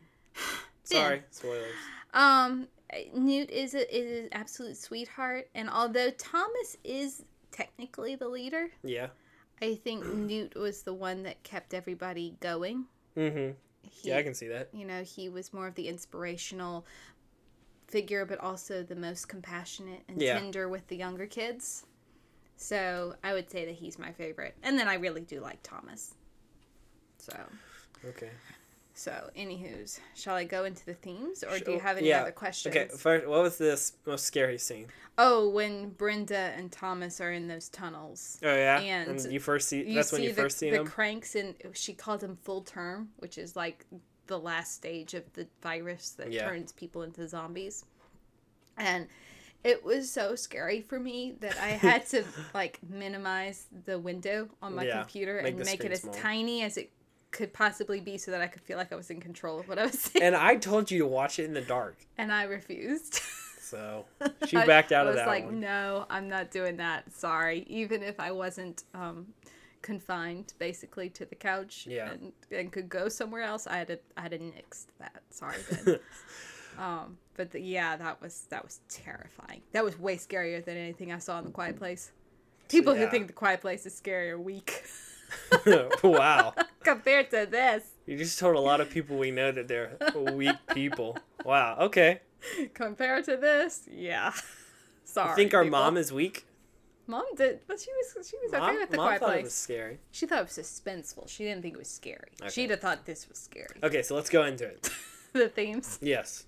Sorry, 0.84 1.24
spoilers. 1.32 1.72
Um, 2.14 2.68
Newt 3.16 3.50
is 3.50 3.74
a 3.74 3.96
is 3.98 4.24
an 4.26 4.30
absolute 4.34 4.78
sweetheart, 4.78 5.50
and 5.56 5.70
although 5.70 6.12
Thomas 6.12 6.78
is 6.84 7.24
technically 7.52 8.16
the 8.16 8.28
leader, 8.28 8.68
Yeah. 8.84 9.08
I 9.62 9.76
think 9.76 10.06
Newt 10.06 10.56
was 10.56 10.84
the 10.84 10.94
one 10.94 11.24
that 11.24 11.44
kept 11.44 11.74
everybody 11.74 12.36
going. 12.40 12.86
Mm-hmm. 13.18 13.52
He, 13.90 14.10
Yeah, 14.10 14.18
I 14.18 14.24
can 14.24 14.34
see 14.34 14.48
that. 14.48 14.70
you 14.74 14.86
know, 14.86 15.04
he 15.04 15.30
was 15.30 15.54
more 15.54 15.68
of 15.68 15.76
the 15.76 15.88
inspirational 15.88 16.86
figure, 17.88 18.26
but 18.26 18.40
also 18.40 18.82
the 18.84 18.96
most 18.96 19.28
compassionate 19.28 20.04
and 20.08 20.22
Yeah. 20.22 20.40
tender 20.40 20.68
with 20.68 20.88
the 20.88 20.96
younger 20.98 21.28
kids. 21.28 21.86
So 22.56 23.16
I 23.24 23.34
would 23.34 23.50
say 23.50 23.66
that 23.66 23.76
he's 23.76 24.00
my 24.00 24.12
favorite, 24.12 24.56
and 24.64 24.78
then 24.80 24.88
I 24.88 24.96
really 24.96 25.22
do 25.22 25.40
like 25.40 25.62
Thomas. 25.64 26.16
So, 27.18 27.38
Okay. 28.06 28.32
So 28.94 29.30
anywho's, 29.36 30.00
shall 30.16 30.36
I 30.36 30.44
go 30.44 30.66
into 30.66 30.86
the 30.86 30.94
themes, 30.94 31.44
or 31.44 31.58
do 31.60 31.72
you 31.72 31.80
have 31.80 31.98
any 31.98 32.10
Yeah. 32.10 32.22
other 32.22 32.32
questions? 32.32 32.76
Okay. 32.76 32.88
First, 32.88 33.26
what 33.28 33.42
was 33.44 33.58
this 33.58 33.94
most 34.06 34.26
scary 34.26 34.58
scene? 34.58 34.88
Oh, 35.18 35.50
when 35.50 35.90
Brenda 35.90 36.36
and 36.58 36.72
Thomas 36.72 37.20
are 37.22 37.32
in 37.32 37.48
those 37.48 37.70
tunnels. 37.70 38.40
Oh 38.44 38.54
yeah. 38.56 38.80
And 38.80 39.32
you 39.32 39.40
first 39.40 39.68
see. 39.70 39.84
You 39.84 39.96
that's 39.96 40.10
see 40.10 40.16
when 40.18 40.24
you 40.24 40.34
the, 40.34 40.42
first 40.42 40.58
see 40.58 40.70
the 40.70 40.78
him. 40.82 40.86
cranks, 40.88 41.36
and 41.36 41.56
she 41.74 41.94
called 41.94 42.22
them 42.22 42.38
full 42.42 42.62
term, 42.62 43.10
which 43.18 43.38
is 43.38 43.56
like 43.56 43.86
the 44.28 44.40
last 44.40 44.74
stage 44.76 45.14
of 45.14 45.32
the 45.34 45.48
virus 45.62 46.12
that 46.12 46.32
Yeah. 46.32 46.48
turns 46.48 46.72
people 46.72 47.04
into 47.04 47.28
zombies. 47.28 47.86
And 48.78 49.08
it 49.64 49.84
was 49.84 50.10
so 50.12 50.36
scary 50.36 50.82
for 50.82 51.00
me 51.00 51.36
that 51.42 51.58
I 51.58 51.68
had 51.70 52.06
to 52.10 52.24
like 52.54 52.80
minimize 52.88 53.66
the 53.86 54.00
window 54.00 54.50
on 54.62 54.76
my 54.76 54.86
Yeah, 54.86 55.00
computer 55.02 55.42
make 55.42 55.52
and 55.54 55.62
the 55.62 55.66
make 55.66 55.84
it 55.84 55.92
as 55.92 56.02
small. 56.02 56.14
tiny 56.14 56.64
as 56.64 56.78
it 56.78 56.92
could 57.34 57.52
possibly 57.52 58.00
be 58.00 58.18
so 58.18 58.32
that 58.32 58.40
I 58.42 58.48
could 58.48 58.62
feel 58.62 58.78
like 58.78 58.94
I 58.94 58.96
was 58.96 59.10
in 59.10 59.20
control 59.20 59.60
of 59.60 59.68
what 59.68 59.78
I 59.78 59.84
was 59.88 60.00
saying. 60.00 60.24
and 60.24 60.36
I 60.36 60.56
told 60.56 60.90
you 60.90 61.00
to 61.00 61.08
watch 61.08 61.38
it 61.40 61.44
in 61.46 61.54
the 61.54 61.62
dark, 61.62 61.98
And 62.18 62.32
I 62.32 62.44
refused. 62.44 63.16
so 63.60 64.06
she 64.48 64.56
backed 64.56 64.92
out 64.94 65.08
I 65.08 65.10
of 65.10 65.16
was 65.16 65.22
that 65.24 65.28
like, 65.28 65.46
one. 65.46 65.60
no, 65.60 66.06
I'm 66.10 66.30
not 66.30 66.52
doing 66.52 66.78
that. 66.78 67.12
Sorry. 67.14 67.66
Even 67.68 68.02
if 68.04 68.20
I 68.20 68.32
wasn't 68.32 68.84
um, 68.94 69.28
confined 69.82 70.54
basically 70.60 71.10
to 71.10 71.26
the 71.26 71.36
couch 71.36 71.86
Yeah. 71.90 72.12
and, 72.12 72.32
and 72.52 72.72
could 72.72 72.88
go 72.88 73.10
somewhere 73.10 73.42
else, 73.42 73.68
I 73.68 73.78
had 73.78 73.88
to 73.88 74.00
I 74.16 74.22
had 74.22 74.32
to 74.32 74.40
nix 74.40 74.88
that. 75.00 75.22
Sorry, 75.32 75.58
Ben. 75.86 76.00
um, 76.78 77.18
but 77.36 77.52
the, 77.52 77.60
yeah, 77.60 77.96
that 77.98 78.22
was 78.22 78.46
that 78.50 78.64
was 78.64 78.80
terrifying. 78.90 79.62
That 79.72 79.84
was 79.84 79.98
way 80.00 80.18
scarier 80.18 80.64
than 80.64 80.78
anything 80.78 81.12
I 81.12 81.18
saw 81.20 81.40
in 81.40 81.46
the 81.46 81.52
Quiet 81.52 81.78
Place. 81.78 82.12
People 82.70 82.94
Yeah. 82.96 83.06
who 83.06 83.12
think 83.12 83.28
the 83.28 83.34
Quiet 83.34 83.60
Place 83.62 83.86
is 83.88 83.96
scary 83.96 84.30
are 84.32 84.40
weak 84.40 84.84
wow. 86.04 86.54
compared 86.94 87.30
to 87.32 87.48
this. 87.50 87.84
You 88.06 88.18
just 88.18 88.40
told 88.40 88.56
a 88.56 88.60
lot 88.60 88.82
of 88.82 88.90
people 88.90 89.18
we 89.18 89.32
know 89.32 89.52
that 89.52 89.68
they're 89.68 89.98
weak 90.34 90.56
people. 90.74 91.18
Wow. 91.46 91.78
Okay. 91.80 92.22
Compared 92.74 93.26
to 93.26 93.38
this, 93.38 93.88
yeah. 93.90 94.34
Sorry. 95.06 95.30
You 95.30 95.36
think 95.36 95.54
our 95.54 95.64
people. 95.64 95.80
mom 95.80 95.98
is 95.98 96.12
weak? 96.12 96.46
Mom 97.06 97.26
did, 97.36 97.60
but 97.68 97.80
she 97.80 97.90
was 97.92 98.28
she 98.30 98.38
was 98.44 98.54
okay 98.54 98.78
with 98.78 98.90
the 98.90 98.98
mom 98.98 99.08
Quiet 99.08 99.20
thought 99.20 99.28
Place. 99.28 99.40
it 99.40 99.44
was 99.44 99.54
scary. 99.54 100.00
She 100.12 100.26
thought 100.26 100.40
it 100.40 100.56
was 100.56 100.58
suspenseful. 100.58 101.28
She 101.28 101.44
didn't 101.44 101.62
think 101.62 101.76
it 101.76 101.78
was 101.78 101.90
scary. 101.90 102.30
Okay. 102.42 102.50
She'd 102.50 102.70
have 102.70 102.80
thought 102.80 103.06
this 103.06 103.28
was 103.28 103.38
scary. 103.38 103.76
Okay, 103.84 104.02
so 104.02 104.16
let's 104.16 104.30
go 104.30 104.44
into 104.46 104.66
it. 104.66 104.90
the 105.34 105.50
themes. 105.50 106.00
Yes. 106.02 106.46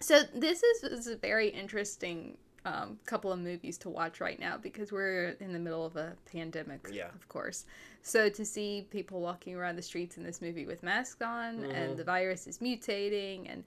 So 0.00 0.22
this 0.34 0.62
is, 0.62 0.82
is 0.84 1.06
a 1.06 1.16
very 1.16 1.48
interesting 1.48 2.38
um, 2.64 2.98
couple 3.06 3.32
of 3.32 3.38
movies 3.40 3.76
to 3.78 3.88
watch 3.90 4.20
right 4.20 4.38
now 4.38 4.56
because 4.56 4.92
we're 4.92 5.30
in 5.40 5.52
the 5.52 5.58
middle 5.58 5.84
of 5.84 5.96
a 5.96 6.14
pandemic, 6.30 6.86
Yeah. 6.92 7.08
of 7.14 7.28
course. 7.28 7.66
So 8.02 8.28
to 8.28 8.44
see 8.44 8.86
people 8.90 9.20
walking 9.20 9.54
around 9.56 9.76
the 9.76 9.82
streets 9.82 10.16
in 10.16 10.22
this 10.22 10.40
movie 10.40 10.66
with 10.66 10.82
masks 10.82 11.20
on 11.22 11.60
Mhm. 11.62 11.72
and 11.74 11.96
the 11.96 12.04
virus 12.04 12.46
is 12.46 12.58
mutating 12.58 13.50
and 13.50 13.64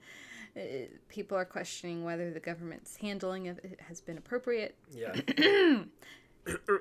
Uh, 0.56 0.86
people 1.10 1.36
are 1.36 1.44
questioning 1.44 2.02
whether 2.02 2.30
the 2.30 2.40
government's 2.40 2.96
handling 2.96 3.46
of 3.48 3.58
it 3.58 3.78
has 3.78 4.00
been 4.00 4.16
appropriate. 4.16 4.74
Yeah. 4.90 5.12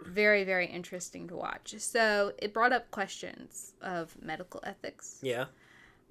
Very, 0.05 0.43
very 0.45 0.67
interesting 0.67 1.27
to 1.27 1.36
watch. 1.36 1.74
So 1.79 2.31
it 2.38 2.53
brought 2.53 2.72
up 2.72 2.89
questions 2.91 3.74
of 3.81 4.15
medical 4.22 4.62
ethics. 4.63 5.19
Yeah. 5.24 5.45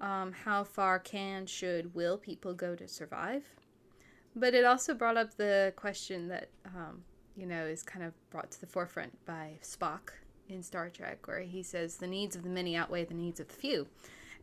Um, 0.01 0.33
how 0.33 0.63
far 0.65 0.99
can, 0.99 1.45
should, 1.47 1.95
will 1.95 2.17
people 2.17 2.53
go 2.53 2.75
to 2.75 2.87
survive? 2.87 3.45
But 4.35 4.53
it 4.53 4.65
also 4.65 4.93
brought 4.93 5.17
up 5.17 5.35
the 5.37 5.73
question 5.75 6.27
that, 6.27 6.49
um, 6.65 7.03
you 7.37 7.45
know, 7.45 7.65
is 7.65 7.83
kind 7.83 8.03
of 8.05 8.13
brought 8.29 8.51
to 8.51 8.59
the 8.61 8.67
forefront 8.67 9.13
by 9.25 9.53
Spock 9.61 10.11
in 10.49 10.61
Star 10.61 10.89
Trek, 10.89 11.25
where 11.27 11.39
he 11.41 11.63
says 11.63 11.97
the 11.97 12.07
needs 12.07 12.35
of 12.35 12.43
the 12.43 12.49
many 12.49 12.75
outweigh 12.75 13.05
the 13.05 13.13
needs 13.13 13.39
of 13.39 13.47
the 13.47 13.53
few. 13.55 13.87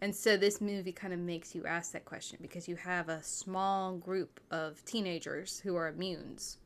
And 0.00 0.14
so 0.14 0.36
this 0.36 0.60
movie 0.60 0.92
kind 0.92 1.12
of 1.12 1.20
makes 1.20 1.54
you 1.54 1.64
ask 1.64 1.92
that 1.92 2.04
question 2.04 2.38
because 2.42 2.66
you 2.66 2.74
have 2.76 3.08
a 3.08 3.22
small 3.22 3.96
group 3.98 4.40
of 4.50 4.84
teenagers 4.84 5.60
who 5.60 5.76
are 5.76 5.92
immunes. 5.92 6.56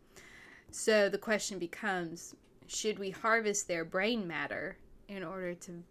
So 0.71 1.09
the 1.09 1.19
question 1.19 1.59
becomes 1.59 2.35
should 2.67 2.99
we 2.99 3.11
harvest 3.11 3.69
their 3.69 3.85
brain 3.85 4.27
matter 4.27 4.79
in 5.09 5.23
order 5.23 5.55
to 5.55 5.83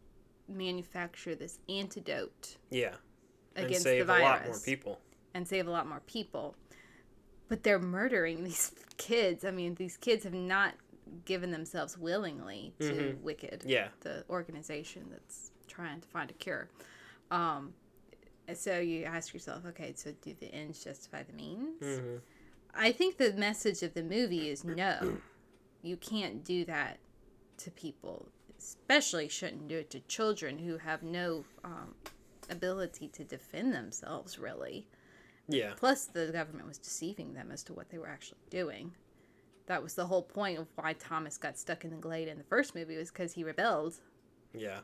manufacture 0.49 1.35
this 1.35 1.59
antidote 1.69 2.57
Yeah. 2.69 2.95
And 3.55 3.67
against 3.67 3.83
save 3.83 4.07
the 4.07 4.13
a 4.13 4.17
virus 4.17 4.23
lot 4.23 4.45
more 4.47 4.59
people. 4.59 4.99
and 5.33 5.47
save 5.47 5.67
a 5.67 5.71
lot 5.71 5.87
more 5.87 6.01
people? 6.07 6.55
But 7.47 7.63
they're 7.63 7.79
murdering 7.79 8.43
these 8.45 8.71
kids. 8.97 9.45
I 9.45 9.51
mean, 9.51 9.75
these 9.75 9.97
kids 9.97 10.23
have 10.23 10.33
not 10.33 10.73
given 11.25 11.51
themselves 11.51 11.97
willingly 11.97 12.73
to 12.79 12.93
Mhm. 12.93 13.21
Wicked, 13.21 13.63
Yeah. 13.65 13.89
the 14.01 14.25
organization 14.29 15.07
that's 15.11 15.51
trying 15.67 16.01
to 16.01 16.07
find 16.07 16.29
a 16.31 16.33
cure. 16.33 16.67
Um, 17.31 17.73
so 18.53 18.79
you 18.79 19.03
ask 19.05 19.33
yourself, 19.33 19.65
okay, 19.67 19.93
so 19.95 20.11
do 20.21 20.33
the 20.39 20.47
ends 20.53 20.83
justify 20.83 21.23
the 21.23 21.33
means? 21.33 21.81
hmm 21.81 22.17
I 22.77 22.91
think 22.91 23.17
the 23.17 23.31
message 23.33 23.83
of 23.83 23.93
the 23.93 24.03
movie 24.03 24.49
is 24.49 24.65
no, 24.65 25.17
you 25.81 25.95
can't 25.95 26.43
do 26.43 26.65
that 26.65 26.97
to 27.59 27.71
people. 27.71 28.27
Especially 28.57 29.29
shouldn't 29.29 29.67
do 29.69 29.77
it 29.77 29.89
to 29.91 30.01
children 30.01 30.57
who 30.57 30.77
have 30.77 31.01
no 31.01 31.45
um, 31.63 31.95
ability 32.49 33.07
to 33.09 33.23
defend 33.23 33.73
themselves, 33.73 34.37
really. 34.37 34.87
Yeah. 35.47 35.73
Plus, 35.75 36.05
the 36.05 36.27
government 36.27 36.67
was 36.67 36.77
deceiving 36.77 37.33
them 37.33 37.51
as 37.51 37.63
to 37.63 37.73
what 37.73 37.89
they 37.89 37.97
were 37.97 38.07
actually 38.07 38.39
doing. 38.49 38.93
That 39.67 39.81
was 39.81 39.95
the 39.95 40.05
whole 40.05 40.21
point 40.23 40.59
of 40.59 40.67
why 40.75 40.93
Thomas 40.93 41.37
got 41.37 41.57
stuck 41.57 41.83
in 41.85 41.91
the 41.91 41.97
glade 41.97 42.27
in 42.27 42.37
the 42.37 42.43
first 42.43 42.75
movie 42.75 42.97
was 42.97 43.09
because 43.11 43.33
he 43.33 43.43
rebelled. 43.43 43.95
Yeah. 44.53 44.79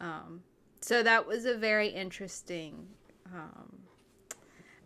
Um, 0.00 0.42
so 0.80 1.02
that 1.02 1.26
was 1.26 1.44
a 1.44 1.56
very 1.56 1.88
interesting, 1.88 2.88
um, 3.32 3.78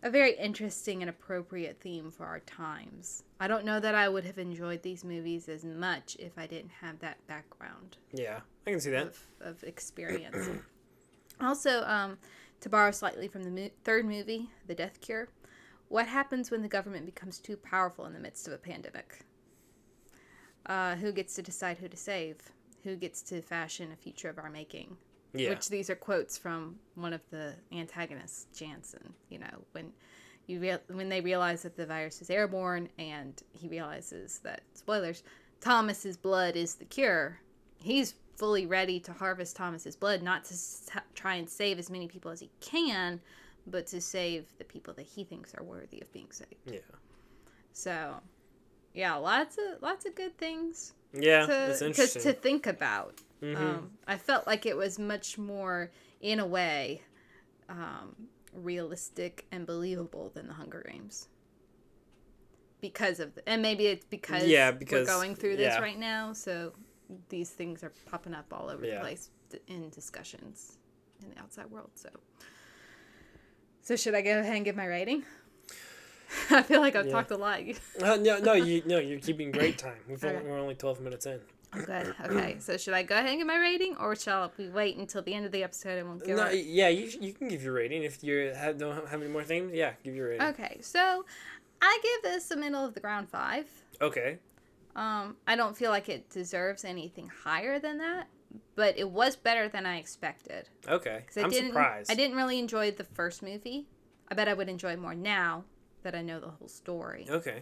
a 0.03 0.09
very 0.09 0.35
interesting 0.37 1.01
and 1.01 1.09
appropriate 1.09 1.79
theme 1.81 2.11
for 2.11 2.25
our 2.25 2.39
times. 2.41 3.23
I 3.39 3.47
don't 3.47 3.65
know 3.65 3.79
that 3.79 3.95
I 3.95 4.07
would 4.09 4.25
have 4.25 4.37
enjoyed 4.37 4.83
these 4.83 5.03
movies 5.03 5.49
as 5.49 5.63
much 5.65 6.15
if 6.19 6.37
I 6.37 6.45
didn't 6.47 6.71
have 6.81 6.99
that 6.99 7.17
background 7.27 7.97
Yeah. 8.11 8.41
I 8.67 8.71
can 8.71 8.79
see 8.79 8.91
that. 8.91 9.07
of, 9.07 9.19
of 9.41 9.63
experience. 9.63 10.49
also, 11.41 11.83
um, 11.85 12.17
to 12.61 12.69
borrow 12.69 12.91
slightly 12.91 13.27
from 13.27 13.43
the 13.43 13.51
mo- 13.51 13.69
third 13.83 14.05
movie, 14.05 14.49
The 14.67 14.75
Death 14.75 15.01
Cure, 15.01 15.29
what 15.87 16.07
happens 16.07 16.49
when 16.49 16.61
the 16.61 16.67
government 16.67 17.05
becomes 17.05 17.39
too 17.39 17.57
powerful 17.57 18.05
in 18.05 18.13
the 18.13 18.19
midst 18.19 18.47
of 18.47 18.53
a 18.53 18.57
pandemic? 18.57 19.19
Uh, 20.65 20.95
who 20.95 21.11
gets 21.11 21.35
to 21.35 21.41
decide 21.41 21.77
who 21.77 21.87
to 21.87 21.97
save? 21.97 22.37
Who 22.83 22.95
gets 22.95 23.21
to 23.23 23.41
fashion 23.41 23.91
a 23.91 23.95
future 23.95 24.29
of 24.29 24.37
our 24.37 24.49
making? 24.49 24.97
Yeah. 25.33 25.49
Which 25.49 25.69
these 25.69 25.89
are 25.89 25.95
quotes 25.95 26.37
from 26.37 26.77
one 26.95 27.13
of 27.13 27.21
the 27.29 27.53
antagonists, 27.71 28.47
Janson. 28.57 29.13
You 29.29 29.39
know, 29.39 29.63
when 29.73 29.91
you 30.47 30.59
real 30.59 30.79
when 30.87 31.09
they 31.09 31.21
realize 31.21 31.63
that 31.63 31.75
the 31.75 31.85
virus 31.85 32.21
is 32.21 32.29
airborne, 32.29 32.89
and 32.97 33.41
he 33.51 33.67
realizes 33.67 34.39
that 34.39 34.61
spoilers, 34.73 35.23
Thomas's 35.61 36.17
blood 36.17 36.55
is 36.55 36.75
the 36.75 36.85
cure. 36.85 37.39
He's 37.77 38.15
fully 38.35 38.65
ready 38.65 38.99
to 39.01 39.13
harvest 39.13 39.55
Thomas's 39.55 39.95
blood, 39.95 40.21
not 40.21 40.43
to 40.45 40.53
s- 40.53 40.89
try 41.13 41.35
and 41.35 41.49
save 41.49 41.79
as 41.79 41.89
many 41.89 42.07
people 42.07 42.31
as 42.31 42.39
he 42.39 42.49
can, 42.59 43.21
but 43.67 43.87
to 43.87 44.01
save 44.01 44.45
the 44.57 44.63
people 44.65 44.93
that 44.95 45.05
he 45.05 45.23
thinks 45.23 45.53
are 45.55 45.63
worthy 45.63 46.01
of 46.01 46.11
being 46.11 46.31
saved. 46.31 46.53
yeah. 46.65 46.79
So, 47.73 48.15
yeah, 48.93 49.15
lots 49.15 49.57
of 49.57 49.81
lots 49.81 50.05
of 50.05 50.15
good 50.15 50.37
things 50.37 50.93
Yeah. 51.13 51.45
to 51.45 51.69
it's 51.71 51.79
to, 51.79 51.85
interesting. 51.87 52.21
to 52.23 52.33
think 52.33 52.67
about. 52.67 53.21
Mhm. 53.41 53.57
Um, 53.57 53.91
I 54.07 54.17
felt 54.17 54.47
like 54.47 54.65
it 54.65 54.77
was 54.77 54.97
much 54.97 55.37
more, 55.37 55.91
in 56.21 56.39
a 56.39 56.45
way, 56.47 57.01
um, 57.69 58.29
realistic 58.53 59.45
and 59.51 59.65
believable 59.65 60.31
than 60.33 60.47
the 60.47 60.53
Hunger 60.53 60.85
Games. 60.89 61.27
Because 62.81 63.19
of, 63.19 63.33
the, 63.35 63.47
and 63.49 63.61
maybe 63.61 63.87
it's 63.87 64.05
because, 64.05 64.45
Yeah, 64.45 64.71
because- 64.71 65.07
we're 65.07 65.13
going 65.13 65.35
through 65.35 65.57
this 65.57 65.73
yeah. 65.73 65.79
right 65.81 65.97
now, 65.97 66.33
so 66.33 66.73
these 67.29 67.49
things 67.49 67.83
are 67.83 67.91
popping 68.05 68.33
up 68.33 68.45
all 68.51 68.69
over 68.69 68.85
Yeah. 68.85 68.95
the 68.95 68.99
place 69.01 69.29
in 69.67 69.89
discussions 69.89 70.77
in 71.21 71.29
the 71.29 71.39
outside 71.39 71.69
world. 71.71 71.91
So, 71.95 72.09
so 73.81 73.95
should 73.95 74.15
I 74.15 74.21
go 74.21 74.39
ahead 74.39 74.55
and 74.55 74.65
give 74.65 74.75
my 74.75 74.85
rating? 74.85 75.23
I 76.49 76.63
feel 76.63 76.81
like 76.81 76.95
I've 76.95 77.05
Yeah. 77.05 77.11
talked 77.11 77.31
a 77.31 77.37
lot. 77.37 77.59
Uh, 78.01 78.17
no, 78.17 78.39
no, 78.39 78.53
you 78.53 78.81
no, 78.85 78.99
you're 78.99 79.19
keeping 79.19 79.51
great 79.51 79.77
time. 79.77 79.97
We've 80.07 80.23
Okay. 80.23 80.35
only, 80.35 80.49
we're 80.49 80.59
only 80.59 80.75
twelve 80.75 80.99
minutes 80.99 81.25
in. 81.25 81.39
Good. 81.71 82.13
Okay. 82.25 82.57
So 82.59 82.77
should 82.77 82.93
I 82.93 83.03
go 83.03 83.15
ahead 83.15 83.29
and 83.29 83.37
give 83.39 83.47
my 83.47 83.57
rating, 83.57 83.95
or 83.97 84.15
shall 84.15 84.51
we 84.57 84.69
wait 84.69 84.95
until 84.97 85.21
the 85.21 85.33
end 85.33 85.45
of 85.45 85.51
the 85.51 85.63
episode 85.63 85.97
and 85.99 86.07
we'll 86.09 86.19
give 86.19 86.37
No, 86.37 86.49
yeah, 86.49 86.87
you, 86.87 87.09
you 87.19 87.33
can 87.33 87.47
give 87.49 87.63
your 87.63 87.73
rating 87.73 88.03
if 88.03 88.23
you 88.23 88.53
have, 88.55 88.77
don't 88.77 89.07
have 89.09 89.21
any 89.21 89.29
more 89.29 89.43
things. 89.43 89.73
Yeah, 89.73 89.91
give 90.03 90.15
your 90.15 90.29
rating. 90.29 90.47
Okay. 90.47 90.77
So 90.81 91.25
I 91.81 91.99
give 92.01 92.31
this 92.31 92.49
a 92.51 92.55
middle 92.55 92.83
of 92.85 92.93
the 92.93 92.99
ground 93.01 93.29
five. 93.29 93.65
Okay. 94.01 94.37
Um, 94.95 95.35
I 95.45 95.55
don't 95.55 95.75
feel 95.75 95.91
like 95.91 96.07
it 96.09 96.29
deserves 96.29 96.85
anything 96.85 97.29
higher 97.43 97.79
than 97.79 97.97
that, 97.97 98.27
but 98.75 98.97
it 98.97 99.09
was 99.09 99.35
better 99.35 99.67
than 99.67 99.85
I 99.85 99.97
expected. 99.97 100.69
Okay, 100.87 101.23
I 101.35 101.41
I'm 101.41 101.49
didn't, 101.49 101.69
surprised. 101.71 102.11
I 102.11 102.15
didn't 102.15 102.37
really 102.37 102.59
enjoy 102.59 102.91
the 102.91 103.03
first 103.03 103.43
movie. 103.43 103.87
I 104.29 104.35
bet 104.35 104.47
I 104.47 104.53
would 104.53 104.69
enjoy 104.69 104.95
more 104.95 105.13
now 105.13 105.65
that 106.03 106.15
I 106.15 106.21
know 106.21 106.39
the 106.39 106.49
whole 106.49 106.67
story. 106.69 107.27
Okay. 107.29 107.61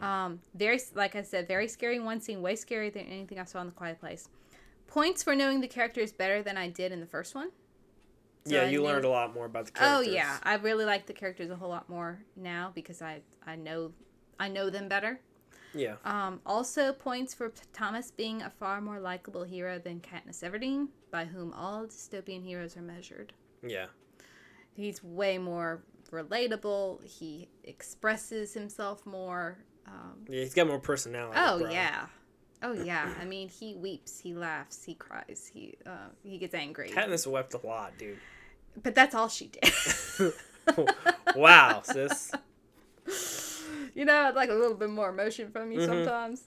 Um, 0.00 0.40
very, 0.54 0.80
like 0.94 1.14
I 1.16 1.22
said, 1.22 1.48
very 1.48 1.68
scary 1.68 1.98
one 2.00 2.20
scene, 2.20 2.42
way 2.42 2.54
scarier 2.54 2.92
than 2.92 3.06
anything 3.06 3.38
I 3.38 3.44
saw 3.44 3.60
in 3.60 3.66
The 3.66 3.72
Quiet 3.72 4.00
Place. 4.00 4.28
Points 4.86 5.22
for 5.22 5.34
knowing 5.34 5.60
the 5.60 5.68
characters 5.68 6.12
better 6.12 6.42
than 6.42 6.56
I 6.56 6.68
did 6.68 6.92
in 6.92 7.00
the 7.00 7.06
first 7.06 7.34
one. 7.34 7.50
So 8.46 8.54
yeah, 8.54 8.64
you 8.68 8.80
knew- 8.80 8.84
learned 8.84 9.06
a 9.06 9.08
lot 9.08 9.32
more 9.32 9.46
about 9.46 9.66
the 9.66 9.72
characters. 9.72 10.08
Oh 10.08 10.12
yeah, 10.12 10.38
I 10.42 10.54
really 10.56 10.84
like 10.84 11.06
the 11.06 11.14
characters 11.14 11.50
a 11.50 11.56
whole 11.56 11.70
lot 11.70 11.88
more 11.88 12.18
now 12.36 12.72
because 12.74 13.00
I 13.00 13.22
I 13.46 13.56
know 13.56 13.92
I 14.38 14.48
know 14.48 14.68
them 14.68 14.86
better. 14.88 15.20
Yeah. 15.74 15.96
Um, 16.04 16.40
also 16.46 16.92
points 16.92 17.34
for 17.34 17.52
Thomas 17.72 18.10
being 18.10 18.42
a 18.42 18.50
far 18.50 18.80
more 18.80 19.00
likable 19.00 19.44
hero 19.44 19.78
than 19.78 20.00
Katniss 20.00 20.42
Everdeen, 20.42 20.88
by 21.10 21.24
whom 21.24 21.52
all 21.52 21.84
dystopian 21.86 22.44
heroes 22.44 22.76
are 22.76 22.82
measured. 22.82 23.32
Yeah. 23.66 23.86
He's 24.74 25.02
way 25.02 25.38
more 25.38 25.82
relatable. 26.10 27.04
He 27.04 27.48
expresses 27.64 28.54
himself 28.54 29.04
more. 29.06 29.58
Um, 29.86 30.24
Yeah, 30.28 30.40
he's 30.40 30.54
got 30.54 30.66
more 30.66 30.78
personality. 30.78 31.38
oh 31.40 31.58
bro. 31.60 31.70
yeah, 31.70 32.06
oh 32.62 32.72
yeah. 32.84 33.12
I 33.20 33.24
mean, 33.24 33.48
he 33.48 33.74
weeps, 33.74 34.18
he 34.18 34.34
laughs, 34.34 34.82
he 34.84 34.94
cries, 34.94 35.50
he 35.52 35.74
uh, 35.86 36.08
he 36.22 36.38
gets 36.38 36.54
angry. 36.54 36.90
Katniss 36.90 37.26
wept 37.26 37.54
a 37.54 37.66
lot, 37.66 37.92
dude. 37.98 38.18
But 38.82 38.94
that's 38.94 39.14
all 39.14 39.28
she 39.28 39.48
did. 39.48 40.32
wow, 41.36 41.82
sis. 41.84 42.32
you 43.96 44.04
know, 44.04 44.22
I'd 44.22 44.34
like 44.34 44.50
a 44.50 44.54
little 44.54 44.76
bit 44.76 44.90
more 44.90 45.08
emotion 45.10 45.50
from 45.50 45.72
you 45.72 45.80
Mhm. 45.80 45.86
sometimes. 45.86 46.44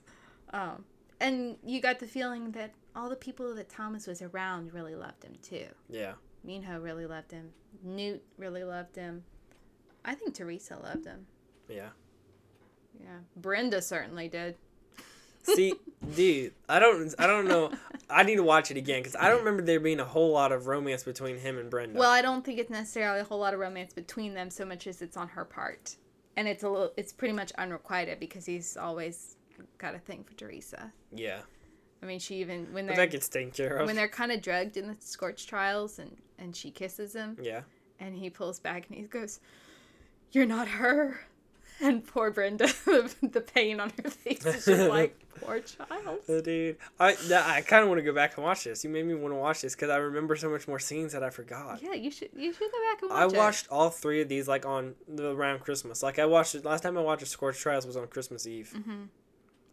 Um, 0.53 0.85
and 1.19 1.57
you 1.63 1.81
got 1.81 1.99
the 1.99 2.07
feeling 2.07 2.51
that 2.51 2.71
all 2.95 3.09
the 3.09 3.15
people 3.15 3.53
that 3.55 3.69
Thomas 3.69 4.07
was 4.07 4.21
around 4.21 4.73
really 4.73 4.95
loved 4.95 5.23
him 5.23 5.35
too. 5.41 5.65
Yeah. 5.89 6.13
Minho 6.43 6.79
really 6.79 7.05
loved 7.05 7.31
him. 7.31 7.51
Newt 7.83 8.23
really 8.37 8.63
loved 8.63 8.95
him. 8.95 9.23
I 10.05 10.15
think 10.15 10.33
Teresa 10.35 10.77
loved 10.81 11.05
him. 11.05 11.27
Yeah. 11.67 11.89
Yeah, 12.99 13.19
Brenda 13.35 13.81
certainly 13.81 14.27
did. 14.29 14.55
See, 15.43 15.73
dude, 16.15 16.53
I 16.67 16.79
don't, 16.79 17.13
I 17.19 17.27
don't 17.27 17.47
know. 17.47 17.71
I 18.09 18.23
need 18.23 18.35
to 18.37 18.43
watch 18.43 18.71
it 18.71 18.77
again 18.77 19.01
because 19.01 19.15
I 19.15 19.29
don't 19.29 19.39
remember 19.39 19.61
there 19.63 19.79
being 19.79 19.99
a 19.99 20.05
whole 20.05 20.31
lot 20.31 20.51
of 20.51 20.67
romance 20.67 21.03
between 21.03 21.37
him 21.37 21.57
and 21.57 21.69
Brenda. 21.69 21.99
Well, 21.99 22.09
I 22.09 22.21
don't 22.21 22.43
think 22.43 22.57
it's 22.59 22.69
necessarily 22.69 23.19
a 23.19 23.23
whole 23.23 23.39
lot 23.39 23.53
of 23.53 23.59
romance 23.59 23.93
between 23.93 24.33
them 24.33 24.49
so 24.49 24.65
much 24.65 24.87
as 24.87 25.01
it's 25.01 25.15
on 25.17 25.27
her 25.29 25.45
part, 25.45 25.97
and 26.37 26.47
it's 26.47 26.63
a 26.63 26.69
little, 26.69 26.93
it's 26.95 27.11
pretty 27.11 27.33
much 27.33 27.51
unrequited 27.57 28.19
because 28.19 28.45
he's 28.45 28.77
always 28.77 29.35
got 29.79 29.95
a 29.95 29.99
thing 29.99 30.23
for 30.23 30.33
Teresa. 30.35 30.93
yeah, 31.11 31.39
I 32.01 32.05
mean, 32.05 32.19
she 32.19 32.35
even 32.35 32.67
when 32.71 32.85
they're 32.85 32.95
that 32.95 33.11
gets 33.11 33.27
taken 33.27 33.51
care 33.51 33.77
of. 33.77 33.87
when 33.87 33.95
they're 33.95 34.07
kind 34.07 34.31
of 34.31 34.41
drugged 34.41 34.77
in 34.77 34.87
the 34.87 34.95
Scorch 34.99 35.47
trials, 35.47 35.99
and 35.99 36.15
and 36.37 36.55
she 36.55 36.71
kisses 36.71 37.13
him, 37.13 37.35
yeah. 37.41 37.61
and 37.99 38.15
he 38.15 38.29
pulls 38.29 38.59
back 38.59 38.87
and 38.87 38.97
he 38.97 39.03
goes, 39.03 39.39
"You're 40.31 40.45
not 40.45 40.67
her." 40.67 41.19
And 41.81 42.05
poor 42.05 42.31
Brenda, 42.31 42.65
the, 42.85 43.41
pain 43.53 43.79
on 43.79 43.91
her 44.03 44.09
face 44.09 44.43
is 44.45 44.65
just 44.65 44.89
like, 44.89 45.15
poor 45.39 45.59
child. 45.59 46.19
Uh, 46.27 46.41
dude, 46.41 46.77
I 46.99 47.15
I 47.31 47.61
kind 47.61 47.83
of 47.83 47.89
want 47.89 47.99
to 47.99 48.03
go 48.03 48.13
back 48.13 48.35
and 48.35 48.43
watch 48.43 48.63
this. 48.63 48.83
You 48.83 48.89
made 48.89 49.05
me 49.05 49.13
want 49.13 49.31
to 49.31 49.37
watch 49.37 49.61
this 49.61 49.75
because 49.75 49.89
I 49.91 49.97
remember 49.97 50.35
so 50.35 50.49
much 50.49 50.67
more 50.67 50.79
scenes 50.79 51.13
that 51.13 51.23
I 51.23 51.29
forgot. 51.29 51.81
Yeah, 51.83 51.93
you 51.93 52.09
should 52.09 52.29
you 52.35 52.51
should 52.51 52.71
go 52.71 52.77
back 52.91 53.01
and 53.03 53.11
watch 53.11 53.19
I 53.19 53.25
it. 53.25 53.37
watched 53.37 53.67
all 53.69 53.89
three 53.91 54.21
of 54.21 54.27
these 54.29 54.47
like 54.47 54.65
on 54.65 54.95
the 55.07 55.31
around 55.35 55.59
Christmas. 55.59 56.01
Like 56.01 56.17
I 56.17 56.25
watched 56.25 56.55
it 56.55 56.65
last 56.65 56.81
time 56.81 56.97
I 56.97 57.01
watched 57.01 57.21
a 57.21 57.27
Scorched 57.27 57.61
Trials 57.61 57.85
was 57.85 57.95
on 57.95 58.07
Christmas 58.07 58.47
Eve. 58.47 58.73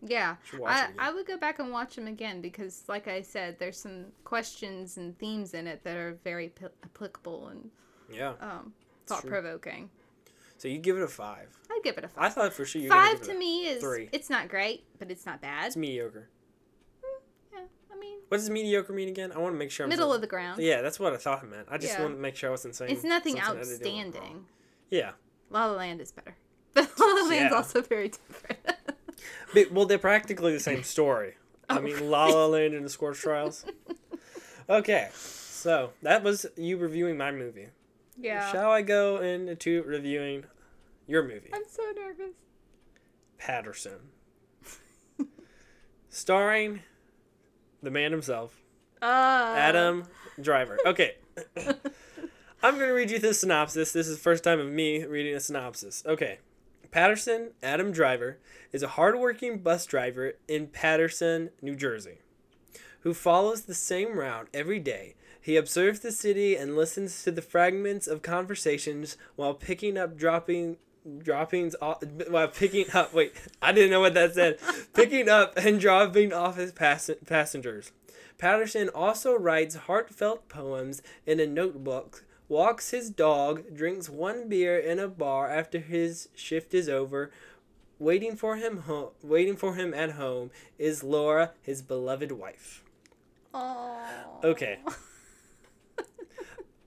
Yeah, 0.06 0.37
watch 0.58 0.90
it 0.90 0.94
I. 0.99 1.08
I 1.08 1.12
would 1.14 1.26
go 1.26 1.38
back 1.38 1.58
and 1.58 1.70
watch 1.73 1.96
them 1.96 2.06
again 2.06 2.42
because, 2.42 2.82
like 2.88 3.08
I 3.08 3.23
said, 3.23 3.58
there's 3.58 3.78
some 3.78 4.06
questions 4.25 4.99
and 4.99 5.18
themes 5.18 5.54
in 5.54 5.66
it 5.66 5.82
that 5.84 5.96
are 5.96 6.18
very 6.23 6.49
p- 6.50 6.66
applicable 6.84 7.49
and 7.49 7.70
Yeah. 8.11 8.34
um, 8.40 8.75
thought 9.06 9.25
provoking. 9.25 9.88
So 10.64 10.68
you 10.68 10.78
give 10.78 10.97
it 10.97 11.02
a 11.02 11.09
five. 11.09 11.54
I'd 11.71 11.80
give 11.85 11.99
it 11.99 12.04
a 12.04 12.09
five. 12.09 12.25
I 12.25 12.28
thought 12.30 12.54
for 12.54 12.64
sure 12.64 12.80
you 12.80 12.88
Five 12.88 13.18
give 13.18 13.23
to 13.25 13.30
it 13.33 13.37
a, 13.37 13.38
me 13.38 13.66
is 13.66 13.83
three. 13.83 14.09
it's 14.12 14.30
not 14.30 14.49
great, 14.49 14.87
but 14.99 15.11
it's 15.11 15.26
not 15.26 15.42
bad. 15.42 15.66
It's 15.66 15.76
mediocre. 15.76 16.30
Hmm, 17.04 17.21
yeah, 17.52 17.61
I 17.94 17.99
mean, 17.99 18.16
What 18.28 18.38
does 18.38 18.49
mediocre 18.49 18.94
mean 18.94 19.11
again? 19.11 19.30
I 19.33 19.40
want 19.40 19.52
to 19.54 19.59
make 19.59 19.71
sure 19.71 19.85
I'm 19.85 19.90
middle 19.90 20.06
saying- 20.06 20.14
of 20.14 20.21
the 20.23 20.26
ground. 20.26 20.62
Yeah, 20.62 20.80
that's 20.80 20.99
what 20.99 21.12
I 21.12 21.18
thought 21.18 21.42
it 21.44 21.50
meant. 21.50 21.68
I 21.71 21.76
just 21.76 21.92
Yeah. 21.92 22.00
want 22.04 22.14
to 22.14 22.18
make 22.23 22.35
sure 22.35 22.49
I 22.49 22.52
wasn't 22.52 22.76
saying. 22.76 22.92
It's 22.92 23.04
nothing 23.04 23.37
something 23.37 23.59
I 23.59 23.62
did 23.62 23.68
wrong. 23.85 23.99
outstanding. 23.99 24.47
Yeah. 24.88 25.11
La 25.50 25.66
La 25.66 25.75
Land 25.75 26.00
is 26.00 26.12
better, 26.12 26.35
but 26.73 26.90
La 26.99 27.04
La 27.09 27.12
Land's 27.28 27.33
Yeah. 27.50 27.56
also 27.59 27.83
very 27.83 28.09
different. 28.09 28.61
But, 29.52 29.71
well, 29.71 29.85
they're 29.85 29.99
practically 29.99 30.54
the 30.54 30.61
same 30.61 30.83
story. 30.83 31.35
I 31.68 31.76
Oh. 31.76 31.83
mean, 31.83 32.09
La 32.11 32.25
La 32.28 32.47
Land 32.54 32.73
and 32.73 32.87
the 32.87 32.90
Scorched 32.90 33.21
Trials. 33.21 33.66
Okay, 34.68 35.11
so 35.12 35.92
that 36.00 36.23
was 36.23 36.47
you 36.56 36.78
reviewing 36.78 37.18
my 37.18 37.30
movie. 37.33 37.68
yeah, 38.16 38.50
Shall 38.50 38.71
I 38.71 38.80
go 38.80 39.18
into 39.21 39.83
reviewing 39.83 40.44
your 41.06 41.23
movie, 41.23 41.50
I'm 41.52 41.62
so 41.68 41.82
nervous. 41.96 42.34
Paterson? 43.38 43.99
Starring 46.08 46.80
the 47.82 47.90
man 47.90 48.12
himself, 48.12 48.56
Uh, 49.02 49.54
Adam 49.56 50.04
Driver. 50.40 50.78
Okay. 50.87 51.16
I'm 52.62 52.76
going 52.76 52.87
to 52.88 52.92
read 52.94 53.11
you 53.11 53.18
the 53.18 53.34
synopsis. 53.34 53.92
This 53.92 54.08
is 54.08 54.16
the 54.16 54.23
first 54.23 54.42
time 54.44 54.58
of 54.61 54.70
me 54.70 55.04
reading 55.04 55.34
a 55.34 55.40
synopsis. 55.40 56.02
Okay. 56.06 56.38
Paterson, 56.90 57.50
Adam 57.62 57.90
Driver, 57.92 58.38
is 58.73 58.82
a 58.82 58.88
hardworking 58.88 59.58
bus 59.58 59.84
driver 59.84 60.34
in 60.49 60.68
Paterson, 60.68 61.50
New 61.61 61.75
Jersey, 61.76 62.18
who 63.00 63.12
follows 63.12 63.62
the 63.62 63.75
same 63.75 64.16
route 64.18 64.49
every 64.54 64.78
day. 64.78 65.16
He 65.40 65.56
observes 65.56 66.00
the 66.00 66.12
city 66.12 66.56
and 66.56 66.75
listens 66.76 67.23
to 67.25 67.30
the 67.32 67.42
fragments 67.42 68.06
of 68.06 68.23
conversations 68.23 69.18
while 69.37 69.52
picking 69.52 69.99
up 69.99 70.16
dropping 70.16 70.78
droppings 71.23 71.76
off 71.82 72.02
while 72.28 72.49
picking 72.49 72.87
up 72.94 73.12
wait 73.12 73.34
i 73.61 73.73
didn't 73.73 73.90
know 73.90 74.00
what 74.00 74.14
that 74.14 74.34
said 74.34 74.58
picking 74.94 75.28
up 75.28 75.52
and 75.56 75.78
dropping 75.78 76.32
off 76.32 76.56
his 76.56 76.73
pass- 76.73 77.11
passengers 77.26 77.92
Paterson 78.38 78.88
also 78.88 79.34
writes 79.38 79.75
heartfelt 79.75 80.49
poems 80.49 81.02
in 81.26 81.40
a 81.40 81.46
notebook, 81.46 82.25
walks 82.49 82.90
his 82.90 83.11
dog, 83.11 83.75
drinks 83.75 84.08
one 84.08 84.49
beer 84.49 84.78
in 84.78 84.99
a 84.99 85.08
bar 85.08 85.49
after 85.49 85.78
his 85.78 86.28
shift 86.34 86.75
is 86.75 86.88
over. 86.88 87.30
Waiting 87.99 88.37
for 88.37 88.56
him 88.56 88.78
home, 88.78 89.11
waiting 89.23 89.56
for 89.56 89.76
him 89.76 89.94
at 89.94 90.12
home 90.12 90.50
is 90.78 91.04
Laura, 91.04 91.52
his 91.62 91.80
beloved 91.80 92.32
wife. 92.32 92.82
Aw. 93.54 94.40
Okay. 94.42 94.78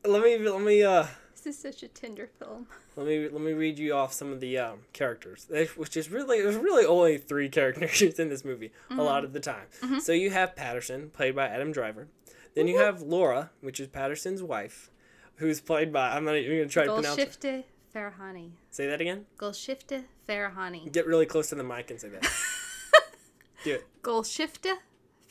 Let 0.06 0.24
me 0.24 0.38
let 0.38 0.62
me 0.62 0.84
uh 0.84 1.08
is 1.48 1.58
such 1.58 1.82
a 1.82 1.88
tender 1.88 2.30
film. 2.40 2.68
let 2.96 3.08
me 3.08 3.28
let 3.30 3.42
me 3.42 3.54
read 3.54 3.80
you 3.80 3.94
off 3.94 4.14
some 4.14 4.32
of 4.32 4.40
the 4.40 4.58
um, 4.58 4.80
characters, 4.94 5.48
which 5.76 5.98
is 5.98 6.12
really 6.12 6.42
there's 6.42 6.56
really 6.56 6.86
only 6.86 7.18
three 7.18 7.50
characters 7.58 8.20
in 8.20 8.30
this 8.30 8.46
movie 8.46 8.72
a 8.92 8.96
lot 8.96 9.24
of 9.24 9.34
the 9.34 9.40
time. 9.40 9.68
So 10.00 10.12
you 10.12 10.30
have 10.30 10.56
Paterson, 10.56 11.10
played 11.10 11.36
by 11.36 11.48
Adam 11.48 11.72
Driver. 11.72 12.08
Then 12.56 12.68
you 12.68 12.80
have 12.80 13.02
Laura, 13.02 13.52
which 13.62 13.80
is 13.80 13.88
Paterson's 13.88 14.44
wife, 14.44 14.92
who's 15.36 15.62
played 15.62 15.94
by 15.94 16.16
I'm 16.16 16.26
not 16.26 16.36
even 16.36 16.58
gonna 16.58 16.70
try 16.70 16.86
to 16.86 16.94
pronounce 16.94 17.18
it. 17.18 17.66
Farahani. 17.96 18.52
Say 18.70 18.88
that 18.88 19.02
again. 19.02 19.26
Golshifteh 19.38 20.04
Farahani. 20.28 20.92
Get 20.92 21.08
really 21.08 21.26
close 21.26 21.50
to 21.50 21.56
the 21.56 21.64
mic 21.64 21.90
and 21.90 22.00
say 22.00 22.10
that. 22.10 22.24
Do 23.64 23.76
it. 23.76 23.88
Golshifteh 24.04 24.76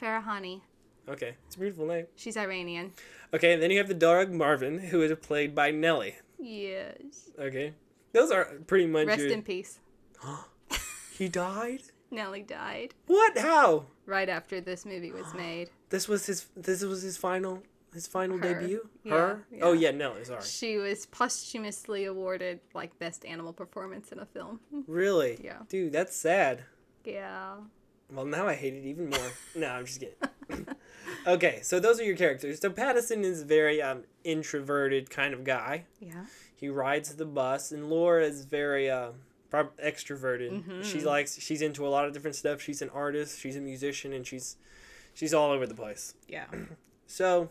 Farahani. 0.00 0.62
Okay, 1.08 1.36
it's 1.46 1.54
a 1.54 1.58
beautiful 1.60 1.86
name. 1.86 2.06
She's 2.16 2.36
Iranian. 2.36 2.92
Okay, 3.34 3.52
and 3.54 3.62
then 3.62 3.70
you 3.70 3.78
have 3.78 3.88
the 3.88 3.94
dog 3.94 4.30
Marvin, 4.32 4.78
who 4.78 5.02
is 5.02 5.12
played 5.20 5.54
by 5.54 5.70
Nellie. 5.70 6.16
Yes. 6.38 7.30
Okay, 7.38 7.72
those 8.12 8.30
are 8.30 8.44
pretty 8.66 8.86
much 8.86 9.06
Rest 9.06 9.22
your- 9.22 9.32
in 9.32 9.42
peace. 9.42 9.80
He 11.16 11.28
died. 11.28 11.80
Nellie 12.10 12.42
died 12.42 12.94
What? 13.06 13.38
How? 13.38 13.86
right 14.04 14.28
after 14.28 14.60
this 14.60 14.84
movie 14.84 15.12
was 15.12 15.32
made. 15.34 15.70
This 15.90 16.08
was 16.08 16.26
his. 16.26 16.46
This 16.56 16.82
was 16.84 17.02
his 17.02 17.16
final. 17.16 17.62
His 17.94 18.06
final 18.06 18.36
Her. 18.36 18.60
debut. 18.60 18.86
Yeah, 19.04 19.12
Her. 19.14 19.46
Oh 19.62 19.72
yeah. 19.72 19.90
yeah, 19.90 19.96
Nellie. 19.96 20.24
Sorry. 20.24 20.42
She 20.44 20.76
was 20.76 21.06
posthumously 21.06 22.04
awarded 22.04 22.60
like 22.74 22.98
best 22.98 23.24
animal 23.24 23.54
performance 23.54 24.12
in 24.12 24.18
a 24.18 24.26
film. 24.26 24.60
Really? 24.86 25.38
Yeah. 25.42 25.60
Dude, 25.68 25.92
that's 25.92 26.14
sad. 26.14 26.64
Yeah. 27.04 27.54
Well, 28.12 28.26
now 28.26 28.46
I 28.46 28.54
hate 28.54 28.74
it 28.74 28.84
even 28.84 29.08
more. 29.08 29.32
no, 29.56 29.68
I'm 29.68 29.86
just 29.86 30.00
kidding. 30.00 30.14
okay, 31.26 31.60
so 31.62 31.80
those 31.80 32.00
are 32.00 32.04
your 32.04 32.16
characters. 32.16 32.60
So 32.60 32.70
Paterson 32.70 33.24
is 33.24 33.42
a 33.42 33.44
very 33.44 33.80
um 33.82 34.04
introverted 34.24 35.10
kind 35.10 35.34
of 35.34 35.44
guy. 35.44 35.84
Yeah. 36.00 36.26
He 36.54 36.68
rides 36.68 37.14
the 37.14 37.26
bus, 37.26 37.70
and 37.72 37.90
Laura 37.90 38.24
is 38.24 38.44
very 38.44 38.90
uh 38.90 39.10
extroverted. 39.52 40.84
She 40.84 41.00
likes. 41.00 41.40
She's 41.40 41.62
into 41.62 41.86
a 41.86 41.88
lot 41.88 42.06
of 42.06 42.12
different 42.12 42.36
stuff. 42.36 42.60
She's 42.60 42.82
an 42.82 42.90
artist. 42.90 43.40
She's 43.40 43.56
a 43.56 43.60
musician, 43.60 44.12
and 44.12 44.26
she's 44.26 44.56
she's 45.14 45.32
all 45.34 45.50
over 45.50 45.66
the 45.66 45.74
place. 45.74 46.14
Yeah. 46.28 46.46
So 47.08 47.50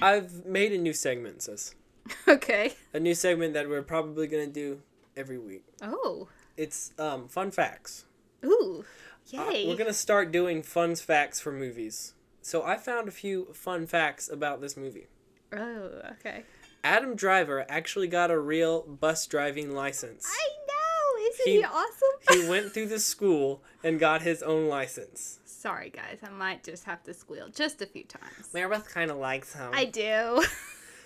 I've 0.00 0.44
made 0.44 0.72
a 0.72 0.78
new 0.78 0.92
segment, 0.92 1.42
sis. 1.42 1.76
okay. 2.28 2.74
A 2.92 2.98
new 2.98 3.14
segment 3.14 3.54
that 3.54 3.68
we're 3.68 3.82
probably 3.82 4.26
gonna 4.26 4.48
do 4.48 4.80
every 5.16 5.38
week. 5.38 5.64
Oh. 5.80 6.26
It's 6.56 6.92
um 6.98 7.28
fun 7.28 7.52
facts. 7.52 8.04
Ooh. 8.44 8.84
Yay. 9.28 9.66
we're 9.66 9.76
gonna 9.76 9.92
start 9.92 10.30
doing 10.32 10.62
fun 10.62 10.94
facts 10.96 11.40
for 11.40 11.52
movies. 11.52 12.14
So 12.42 12.62
I 12.64 12.76
found 12.76 13.08
a 13.08 13.12
few 13.12 13.52
fun 13.54 13.86
facts 13.86 14.28
about 14.28 14.60
this 14.60 14.76
movie. 14.76 15.06
Oh, 15.52 16.00
okay. 16.12 16.44
Adam 16.84 17.14
Driver 17.14 17.64
actually 17.68 18.08
got 18.08 18.30
a 18.30 18.38
real 18.38 18.82
bus 18.82 19.26
driving 19.26 19.74
license. 19.74 20.26
I 20.28 20.48
know. 20.66 21.28
Isn't 21.30 21.46
He- 21.46 21.56
he, 21.58 21.64
awesome? 21.64 22.42
He 22.42 22.48
went 22.48 22.72
through 22.72 22.88
the 22.88 22.98
school 22.98 23.62
and 23.84 24.00
got 24.00 24.22
his 24.22 24.42
own 24.42 24.66
license. 24.66 25.38
Sorry, 25.44 25.90
guys. 25.90 26.18
I 26.24 26.30
might 26.30 26.64
just 26.64 26.84
have 26.84 27.04
to 27.04 27.14
squeal 27.14 27.48
just 27.48 27.80
a 27.80 27.86
few 27.86 28.02
times. 28.04 28.50
Meredith 28.52 28.88
kind 28.92 29.10
of 29.12 29.18
likes 29.18 29.54
him. 29.54 29.70
I 29.72 29.84
do. 29.84 30.44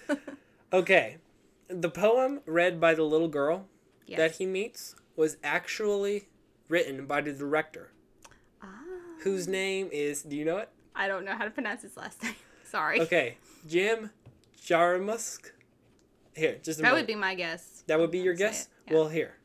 Okay, 0.72 1.18
the 1.68 1.88
poem 1.88 2.40
read 2.44 2.80
by 2.80 2.94
the 2.94 3.04
little 3.04 3.28
girl 3.28 3.68
yes. 4.06 4.18
that 4.18 4.32
he 4.36 4.46
meets 4.46 4.96
was 5.14 5.36
actually 5.44 6.28
written 6.68 7.06
by 7.06 7.20
the 7.20 7.32
director. 7.32 7.92
Whose 9.22 9.46
name 9.48 9.88
is. 9.92 10.22
Do 10.22 10.36
you 10.36 10.44
know 10.44 10.58
it? 10.58 10.68
I 10.94 11.08
don't 11.08 11.24
know 11.24 11.34
how 11.36 11.44
to 11.44 11.50
pronounce 11.50 11.82
his 11.82 11.96
last 11.96 12.22
name. 12.22 12.34
Sorry. 12.64 13.00
Okay, 13.00 13.36
Jim 13.66 14.10
Jarmusk. 14.64 15.50
Here, 16.34 16.58
just 16.62 16.78
a 16.80 16.82
That 16.82 16.88
moment. 16.90 17.02
would 17.02 17.06
be 17.06 17.14
my 17.18 17.34
guess. 17.34 17.82
That 17.86 17.98
would 17.98 18.10
be 18.10 18.18
your 18.18 18.34
guess? 18.34 18.68
yeah. 18.86 18.94
Well, 18.94 19.08
here. 19.08 19.36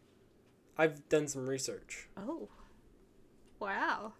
I've 0.77 1.07
done 1.09 1.27
some 1.27 1.47
research. 1.47 2.07
Oh. 2.17 2.49
Wow. 3.59 4.13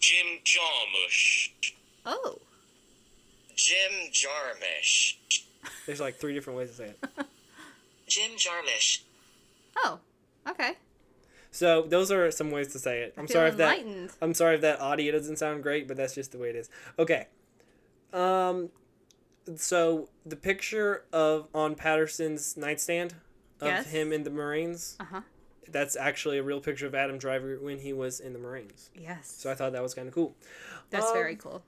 Jim 0.00 0.26
Jarmusch. 0.44 1.50
Oh. 2.04 2.38
Jim 3.54 3.92
Jarmusch. 4.10 5.14
There's 5.86 6.00
like 6.00 6.16
three 6.16 6.34
different 6.34 6.58
ways 6.58 6.70
to 6.70 6.76
say 6.76 6.84
it. 6.86 6.98
Jim 8.08 8.32
Jarmusch. 8.32 9.00
Oh. 9.76 10.00
Okay. 10.50 10.72
So 11.52 11.82
those 11.82 12.10
are 12.10 12.30
some 12.30 12.50
ways 12.50 12.68
to 12.72 12.78
say 12.80 13.02
it. 13.02 13.14
I'm 13.16 13.28
sorry 13.28 13.50
if 13.50 13.56
that. 13.58 13.78
I'm 14.20 14.34
sorry 14.34 14.54
if 14.56 14.62
that 14.62 14.80
audio 14.80 15.12
doesn't 15.12 15.36
sound 15.36 15.62
great, 15.62 15.86
but 15.86 15.96
that's 15.96 16.14
just 16.14 16.32
the 16.32 16.38
way 16.38 16.48
it 16.50 16.56
is. 16.56 16.68
Okay. 16.98 17.28
Um 18.12 18.70
so 19.56 20.08
the 20.24 20.36
picture 20.36 21.04
of 21.12 21.48
on 21.54 21.74
Paterson's 21.74 22.56
nightstand 22.56 23.14
of 23.60 23.68
Yes. 23.68 23.90
him 23.90 24.12
in 24.12 24.22
the 24.24 24.30
Marines, 24.30 24.96
Uh 25.00 25.04
huh. 25.04 25.20
that's 25.68 25.94
actually 25.96 26.38
a 26.38 26.42
real 26.42 26.60
picture 26.60 26.86
of 26.86 26.94
Adam 26.94 27.18
Driver 27.18 27.58
when 27.60 27.78
he 27.78 27.92
was 27.92 28.18
in 28.20 28.32
the 28.32 28.38
Marines. 28.38 28.90
Yes. 28.94 29.30
So 29.38 29.50
I 29.50 29.54
thought 29.54 29.72
that 29.72 29.82
was 29.82 29.94
kind 29.94 30.08
of 30.08 30.14
cool. 30.14 30.34
That's 30.90 31.06
Um, 31.06 31.12
very 31.14 31.36
cool. 31.36 31.62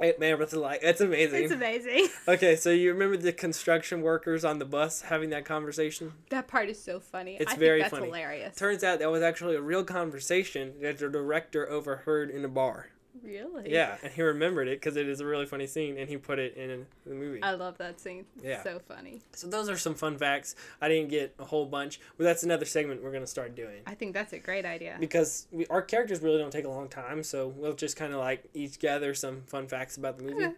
Hey, 0.00 0.14
man, 0.18 0.38
what's 0.38 0.54
it 0.54 0.58
like? 0.58 0.80
It's 0.82 1.00
amazing. 1.00 1.44
It's 1.44 1.52
amazing. 1.52 2.08
Okay, 2.28 2.54
so 2.56 2.70
you 2.70 2.92
remember 2.92 3.16
the 3.16 3.32
construction 3.32 4.02
workers 4.02 4.44
on 4.44 4.58
the 4.58 4.64
bus 4.64 5.02
having 5.02 5.30
that 5.30 5.44
conversation? 5.44 6.12
that 6.30 6.46
part 6.48 6.68
is 6.68 6.82
so 6.82 7.00
funny. 7.00 7.36
It's 7.40 7.52
I 7.52 7.56
very 7.56 7.80
think 7.80 7.90
that's 7.90 8.00
funny. 8.00 8.06
hilarious. 8.06 8.56
Turns 8.56 8.84
out 8.84 9.00
that 9.00 9.10
was 9.10 9.22
actually 9.22 9.56
a 9.56 9.60
real 9.62 9.84
conversation 9.84 10.74
that 10.80 10.98
the 10.98 11.08
director 11.08 11.68
overheard 11.68 12.30
in 12.30 12.44
a 12.44 12.48
bar. 12.48 12.90
Really? 13.22 13.70
Yeah, 13.72 13.96
and 14.02 14.12
he 14.12 14.22
remembered 14.22 14.66
it 14.68 14.80
because 14.80 14.96
it 14.96 15.08
is 15.08 15.20
a 15.20 15.26
really 15.26 15.46
funny 15.46 15.66
scene, 15.66 15.98
and 15.98 16.08
he 16.08 16.16
put 16.16 16.38
it 16.38 16.56
in 16.56 16.86
the 17.04 17.14
movie. 17.14 17.42
I 17.42 17.52
love 17.54 17.76
that 17.78 18.00
scene. 18.00 18.24
It's 18.36 18.44
Yeah. 18.46 18.62
So 18.62 18.78
funny. 18.78 19.20
so 19.32 19.46
those 19.46 19.68
are 19.68 19.76
some 19.76 19.94
fun 19.94 20.16
facts. 20.16 20.54
I 20.80 20.88
didn't 20.88 21.10
get 21.10 21.34
a 21.38 21.44
whole 21.44 21.66
bunch, 21.66 22.00
but 22.16 22.24
that's 22.24 22.42
another 22.42 22.64
segment 22.64 23.02
we're 23.02 23.12
gonna 23.12 23.26
start 23.26 23.54
doing 23.54 23.82
I 23.86 23.94
think 23.94 24.14
that's 24.14 24.32
a 24.32 24.38
great 24.38 24.64
idea. 24.64 24.96
because 24.98 25.46
we, 25.50 25.66
our 25.66 25.82
characters 25.82 26.20
really 26.20 26.38
don't 26.38 26.50
take 26.52 26.64
a 26.64 26.70
long 26.70 26.88
time, 26.88 27.22
so 27.22 27.48
we'll 27.48 27.74
just 27.74 27.96
kind 27.96 28.12
of 28.12 28.20
like 28.20 28.44
each 28.54 28.78
gather 28.78 29.12
some 29.14 29.42
fun 29.42 29.68
facts 29.68 29.96
about 29.96 30.16
the 30.16 30.24
movie, 30.24 30.36
Okay. 30.46 30.54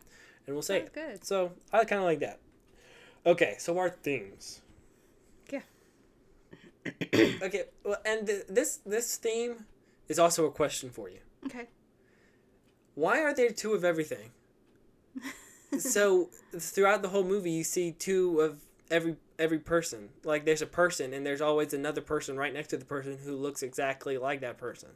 and 0.47 0.55
we'll 0.55 0.63
say 0.63 0.79
Sounds 0.81 0.89
it. 0.89 0.95
good. 0.95 1.25
So 1.27 1.53
I 1.73 1.85
kind 1.85 1.99
of 2.01 2.05
like 2.07 2.21
that. 2.21 2.39
Okay, 3.27 3.57
so 3.59 3.77
our 3.79 3.91
themes. 3.91 4.61
Yeah. 5.53 5.61
okay, 7.43 7.65
well, 7.85 7.99
and 8.05 8.27
th- 8.27 8.47
this 8.49 8.81
this 8.85 9.17
theme 9.17 9.67
is 10.09 10.19
also 10.19 10.47
a 10.47 10.51
question 10.51 10.91
for 10.91 11.09
you. 11.09 11.19
Okay. 11.47 11.67
Why 12.95 13.21
are 13.21 13.35
there 13.35 13.51
two 13.51 13.73
of 13.73 13.85
everything? 13.85 14.31
so 15.79 16.29
throughout 16.57 17.03
the 17.03 17.09
whole 17.09 17.25
movie, 17.25 17.51
you 17.51 17.65
see 17.65 17.93
two 17.93 18.41
of 18.41 18.61
every 18.91 19.17
every 19.39 19.59
person. 19.59 20.11
Like 20.25 20.45
there's 20.45 20.63
a 20.63 20.67
person, 20.67 21.13
and 21.13 21.25
there's 21.25 21.41
always 21.41 21.73
another 21.75 22.01
person 22.01 22.37
right 22.37 22.53
next 22.53 22.69
to 22.69 22.77
the 22.77 22.85
person 22.85 23.19
who 23.25 23.37
looks 23.37 23.63
exactly 23.63 24.19
like 24.19 24.41
that 24.41 24.59
person. 24.59 24.91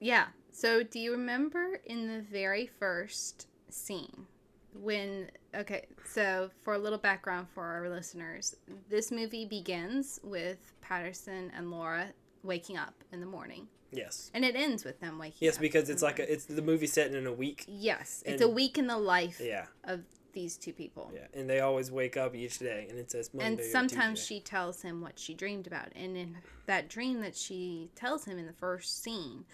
Yeah. 0.00 0.26
So, 0.52 0.82
do 0.82 0.98
you 0.98 1.12
remember 1.12 1.80
in 1.86 2.08
the 2.08 2.20
very 2.20 2.66
first 2.66 3.46
scene 3.68 4.26
when 4.74 5.30
okay, 5.54 5.86
so 6.04 6.50
for 6.62 6.74
a 6.74 6.78
little 6.78 6.98
background 6.98 7.48
for 7.54 7.64
our 7.64 7.88
listeners, 7.88 8.56
this 8.88 9.10
movie 9.10 9.46
begins 9.46 10.20
with 10.22 10.72
Paterson 10.80 11.50
and 11.56 11.70
Laura 11.70 12.08
waking 12.42 12.76
up 12.76 12.94
in 13.12 13.20
the 13.20 13.26
morning. 13.26 13.66
Yes. 13.92 14.30
And 14.34 14.44
it 14.44 14.54
ends 14.56 14.84
with 14.84 15.00
them 15.00 15.18
waking 15.18 15.38
Yes, 15.40 15.56
up. 15.56 15.60
because 15.62 15.88
it's 15.90 16.02
like 16.02 16.18
a, 16.18 16.32
it's 16.32 16.44
the 16.44 16.62
movie 16.62 16.86
set 16.86 17.12
in 17.14 17.26
a 17.26 17.32
week. 17.32 17.64
Yes, 17.66 18.22
it's 18.26 18.42
a 18.42 18.48
week 18.48 18.78
in 18.78 18.86
the 18.86 18.98
life 18.98 19.40
Yeah, 19.42 19.66
of 19.84 20.00
these 20.32 20.56
two 20.56 20.72
people. 20.72 21.10
yeah, 21.14 21.26
and 21.34 21.50
they 21.50 21.58
always 21.60 21.90
wake 21.90 22.16
up 22.16 22.34
each 22.36 22.58
day, 22.60 22.86
and 22.88 22.98
it 22.98 23.10
says 23.10 23.30
Monday. 23.34 23.62
and 23.62 23.72
sometimes 23.72 24.24
she 24.24 24.38
tells 24.40 24.80
him 24.82 25.00
what 25.00 25.18
she 25.18 25.34
dreamed 25.34 25.66
about 25.66 25.88
and 25.96 26.16
in 26.16 26.36
that 26.66 26.88
dream 26.88 27.20
that 27.22 27.34
she 27.34 27.90
tells 27.96 28.24
him 28.26 28.38
in 28.38 28.46
the 28.46 28.52
first 28.52 29.02
scene 29.02 29.44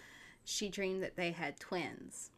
she 0.44 0.68
dreamed 0.68 1.02
that 1.02 1.16
they 1.16 1.30
had 1.32 1.58
twins 1.58 2.30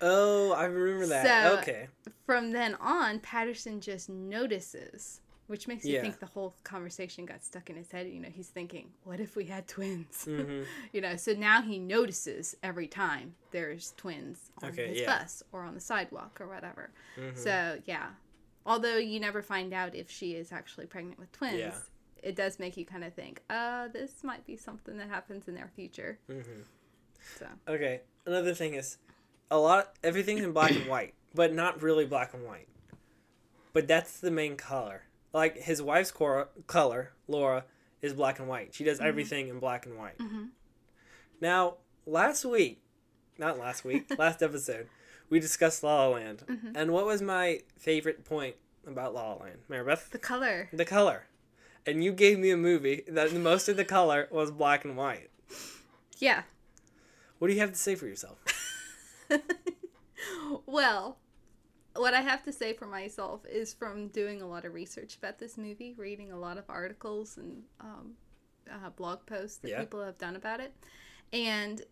Oh, 0.00 0.52
I 0.52 0.64
remember 0.64 1.06
that. 1.06 1.26
So- 1.52 1.58
okay. 1.60 1.88
from 2.26 2.52
then 2.52 2.74
on 2.80 3.20
paterson 3.20 3.80
just 3.80 4.08
notices 4.08 5.20
which 5.48 5.66
makes 5.66 5.84
you 5.84 5.94
Yeah. 5.94 6.00
think 6.02 6.20
the 6.20 6.26
whole 6.26 6.54
conversation 6.64 7.26
got 7.26 7.42
stuck 7.44 7.68
in 7.70 7.76
his 7.76 7.90
head 7.90 8.06
you 8.08 8.20
know 8.20 8.28
he's 8.28 8.48
thinking 8.48 8.90
what 9.04 9.20
if 9.20 9.34
we 9.36 9.44
had 9.46 9.66
twins 9.66 10.24
hmm 10.24 10.62
you 10.92 11.00
know 11.00 11.16
so 11.16 11.32
now 11.32 11.62
he 11.62 11.78
notices 11.78 12.54
every 12.62 12.86
time 12.86 13.34
there's 13.50 13.92
twins 13.96 14.50
on 14.62 14.70
Okay, 14.70 14.88
his 14.88 15.00
yeah. 15.00 15.06
bus 15.18 15.42
or 15.52 15.62
on 15.64 15.74
the 15.74 15.80
sidewalk 15.80 16.40
or 16.40 16.48
whatever 16.48 16.90
hmm 17.16 17.30
so 17.34 17.78
yeah, 17.86 18.08
although 18.66 18.96
you 18.96 19.20
never 19.20 19.42
find 19.42 19.72
out 19.72 19.94
if 19.94 20.10
she 20.10 20.32
is 20.34 20.52
actually 20.52 20.86
pregnant 20.86 21.18
with 21.18 21.30
twins, 21.32 21.58
Yeah. 21.60 21.72
it 22.22 22.36
does 22.36 22.58
make 22.58 22.76
you 22.76 22.84
kind 22.84 23.04
of 23.04 23.14
think, 23.14 23.42
uh, 23.48 23.88
this 23.88 24.24
might 24.24 24.44
be 24.46 24.56
something 24.56 24.98
that 24.98 25.08
happens 25.08 25.48
in 25.48 25.54
their 25.54 25.70
future. 25.74 26.18
hmm 26.28 26.62
So 27.38 27.46
Okay. 27.68 28.00
Another 28.26 28.54
thing 28.54 28.74
is, 28.74 28.98
a 29.50 29.58
lot 29.58 29.92
everything's 30.04 30.42
in 30.44 30.52
black 30.52 30.72
and 30.72 30.86
white, 30.88 31.14
but 31.34 31.54
not 31.54 31.82
really 31.82 32.04
black 32.04 32.34
and 32.34 32.44
white. 32.44 32.68
But 33.72 33.86
that's 33.88 34.18
the 34.20 34.30
main 34.30 34.56
color. 34.56 35.02
Like 35.32 35.58
his 35.58 35.80
wife's 35.82 36.10
cor- 36.10 36.48
color, 36.66 37.12
Laura, 37.26 37.64
is 38.00 38.12
black 38.14 38.38
and 38.38 38.48
white. 38.48 38.74
She 38.74 38.84
does 38.84 39.00
everything 39.00 39.48
in 39.48 39.58
black 39.58 39.86
and 39.86 39.96
white. 39.98 40.18
Mhm. 40.18 40.48
Now, 41.40 41.76
last 42.06 42.44
week, 42.44 42.82
not 43.38 43.58
last 43.58 43.84
week, 43.84 44.06
last 44.18 44.42
episode, 44.42 44.88
we 45.30 45.38
discussed 45.40 45.82
La 45.82 46.06
La 46.06 46.08
Land. 46.14 46.44
Mhm. 46.48 46.72
And 46.74 46.92
what 46.92 47.06
was 47.06 47.20
my 47.22 47.60
favorite 47.76 48.24
point 48.24 48.56
about 48.86 49.12
La 49.14 49.32
La 49.32 49.34
Land, 49.44 49.58
Maribeth? 49.68 50.10
the 50.10 50.18
color, 50.18 50.68
The 50.72 50.84
color. 50.84 51.26
And 51.86 52.02
you 52.04 52.12
gave 52.12 52.38
me 52.38 52.50
a 52.50 52.56
movie 52.56 53.02
that 53.08 53.32
most 53.32 53.68
of 53.68 53.76
the 53.76 53.84
color 53.84 54.28
was 54.30 54.50
black 54.50 54.84
and 54.84 54.96
white. 54.96 55.30
yeah. 56.18 56.42
What 57.38 57.48
do 57.48 57.54
you 57.54 57.60
have 57.60 57.72
to 57.72 57.78
say 57.78 57.94
for 57.94 58.06
yourself? 58.06 58.42
well, 60.66 61.18
what 61.94 62.14
I 62.14 62.20
have 62.20 62.42
to 62.44 62.52
say 62.52 62.72
for 62.72 62.86
myself 62.86 63.44
is 63.46 63.74
from 63.74 64.08
doing 64.08 64.42
a 64.42 64.46
lot 64.46 64.64
of 64.64 64.74
research 64.74 65.16
about 65.16 65.38
this 65.38 65.56
movie, 65.58 65.94
reading 65.96 66.32
a 66.32 66.38
lot 66.38 66.58
of 66.58 66.64
articles 66.68 67.36
and 67.36 67.62
um, 67.80 68.12
uh, 68.70 68.90
blog 68.90 69.24
posts 69.26 69.58
that 69.58 69.70
Yeah. 69.70 69.80
people 69.80 70.02
have 70.04 70.18
done 70.18 70.36
about 70.36 70.60
it. 70.60 70.72
And 71.32 71.82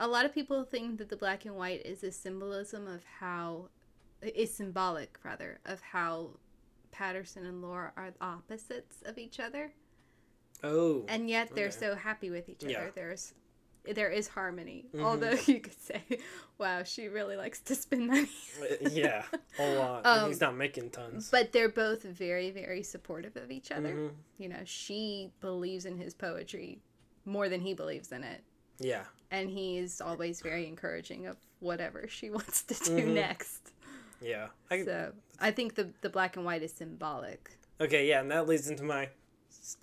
a 0.00 0.06
lot 0.08 0.24
of 0.24 0.34
people 0.34 0.64
think 0.64 0.98
that 0.98 1.08
the 1.08 1.16
black 1.16 1.44
and 1.44 1.54
white 1.56 1.84
is 1.86 2.02
a 2.04 2.10
symbolism 2.12 2.86
of 2.86 3.04
how, 3.20 3.68
is 4.22 4.52
symbolic 4.52 5.18
rather, 5.24 5.60
of 5.64 5.80
how 5.80 6.30
Paterson 6.92 7.46
and 7.46 7.62
Laura 7.62 7.92
are 7.96 8.12
opposites 8.20 9.02
of 9.04 9.18
each 9.18 9.40
other. 9.40 9.72
Oh. 10.62 11.04
And 11.08 11.28
yet 11.28 11.54
they're 11.54 11.66
Okay. 11.68 11.76
so 11.78 11.94
happy 11.94 12.30
with 12.30 12.48
each 12.48 12.64
other. 12.64 12.72
Yeah. 12.72 12.90
There's 12.94 13.34
there 13.92 14.10
is 14.10 14.28
harmony. 14.28 14.86
Mhm. 14.94 15.02
Although 15.02 15.36
you 15.46 15.60
could 15.60 15.80
say, 15.80 16.02
wow, 16.58 16.82
she 16.84 17.08
really 17.08 17.36
likes 17.36 17.60
to 17.60 17.74
spend 17.74 18.06
money. 18.08 18.28
yeah, 18.80 19.24
a 19.58 19.74
lot. 19.76 20.06
Um, 20.06 20.18
and 20.20 20.28
he's 20.28 20.40
not 20.40 20.56
making 20.56 20.90
tons. 20.90 21.30
But 21.30 21.52
they're 21.52 21.68
both 21.68 22.02
very, 22.02 22.50
very 22.50 22.82
supportive 22.82 23.36
of 23.36 23.50
each 23.50 23.70
other. 23.70 23.94
Mhm. 23.94 24.10
You 24.38 24.48
know, 24.48 24.60
she 24.64 25.32
believes 25.40 25.84
in 25.84 25.98
his 25.98 26.14
poetry 26.14 26.80
more 27.24 27.48
than 27.48 27.60
he 27.60 27.74
believes 27.74 28.12
in 28.12 28.24
it. 28.24 28.42
Yeah. 28.78 29.04
And 29.30 29.50
he's 29.50 30.00
always 30.00 30.40
very 30.40 30.66
encouraging 30.66 31.26
of 31.26 31.36
whatever 31.60 32.06
she 32.08 32.30
wants 32.38 32.62
to 32.64 32.74
do 32.74 32.96
Mhm. 33.06 33.14
next. 33.14 33.72
Yeah. 34.20 34.48
I, 34.70 34.84
So 34.84 35.12
I 35.40 35.50
think 35.50 35.74
the, 35.74 35.90
the 36.00 36.08
black 36.10 36.36
and 36.36 36.44
white 36.44 36.62
is 36.62 36.72
symbolic. 36.72 37.58
okay, 37.80 38.08
yeah, 38.08 38.20
and 38.20 38.30
that 38.30 38.46
leads 38.46 38.68
into 38.70 38.82
my 38.84 39.10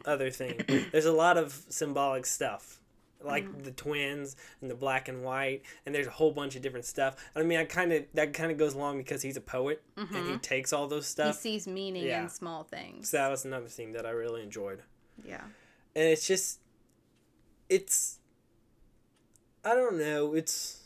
other 0.05 0.29
thing. 0.31 0.59
There's 0.91 1.05
a 1.05 1.11
lot 1.11 1.37
of 1.37 1.53
symbolic 1.69 2.25
stuff. 2.25 2.79
Like 3.23 3.45
Mm-hmm. 3.45 3.63
the 3.63 3.71
twins 3.71 4.35
and 4.61 4.69
the 4.71 4.75
black 4.75 5.07
and 5.07 5.23
white, 5.23 5.61
and 5.85 5.93
there's 5.93 6.07
a 6.07 6.11
whole 6.11 6.31
bunch 6.31 6.55
of 6.55 6.61
different 6.61 6.85
stuff. 6.85 7.15
I 7.35 7.43
mean, 7.43 7.59
I 7.59 7.65
kind 7.65 7.93
of 7.93 8.05
that 8.15 8.33
kind 8.33 8.51
of 8.51 8.57
goes 8.57 8.73
along 8.73 8.97
because 8.97 9.21
he's 9.21 9.37
a 9.37 9.41
poet 9.41 9.81
and 9.95 10.27
he 10.29 10.37
takes 10.37 10.73
all 10.73 10.87
those 10.87 11.05
stuff 11.07 11.35
He 11.35 11.41
sees 11.41 11.67
meaning 11.67 12.03
Yeah. 12.05 12.23
in 12.23 12.29
small 12.29 12.63
things. 12.63 13.09
So 13.09 13.17
that 13.17 13.29
was 13.29 13.45
another 13.45 13.67
thing 13.67 13.91
that 13.93 14.05
I 14.05 14.09
really 14.11 14.41
enjoyed. 14.43 14.81
yeah. 15.25 15.41
and 15.95 16.05
it's 16.05 16.25
just 16.27 16.59
it's 17.69 18.17
i 19.63 19.73
don't 19.75 19.97
know 19.97 20.33
it's 20.33 20.81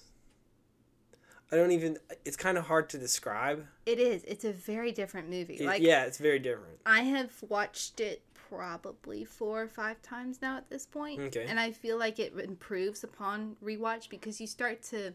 i 1.51 1.55
don't 1.55 1.71
even 1.71 1.97
it's 2.25 2.35
kind 2.37 2.57
of 2.57 2.65
hard 2.65 2.89
to 2.89 2.97
describe 2.97 3.65
It 3.85 3.99
is. 3.99 4.23
It's 4.25 4.43
a 4.45 4.51
very 4.51 4.91
different 4.91 5.29
movie. 5.29 5.65
Like 5.65 5.81
yeah 5.81 6.05
it's 6.05 6.17
very 6.17 6.39
different 6.39 6.79
I 6.85 7.01
have 7.01 7.31
watched 7.47 7.99
it 7.99 8.21
probably 8.49 9.23
four 9.25 9.63
or 9.63 9.67
five 9.67 10.01
times 10.01 10.41
now 10.41 10.57
at 10.57 10.69
this 10.69 10.85
point. 10.85 11.19
Okay. 11.19 11.45
And 11.47 11.59
I 11.59 11.71
feel 11.71 11.97
like 11.97 12.19
it 12.19 12.33
improves 12.37 13.03
upon 13.03 13.55
rewatch 13.63 14.09
because 14.09 14.39
you 14.41 14.47
start 14.47 14.81
to, 14.83 15.13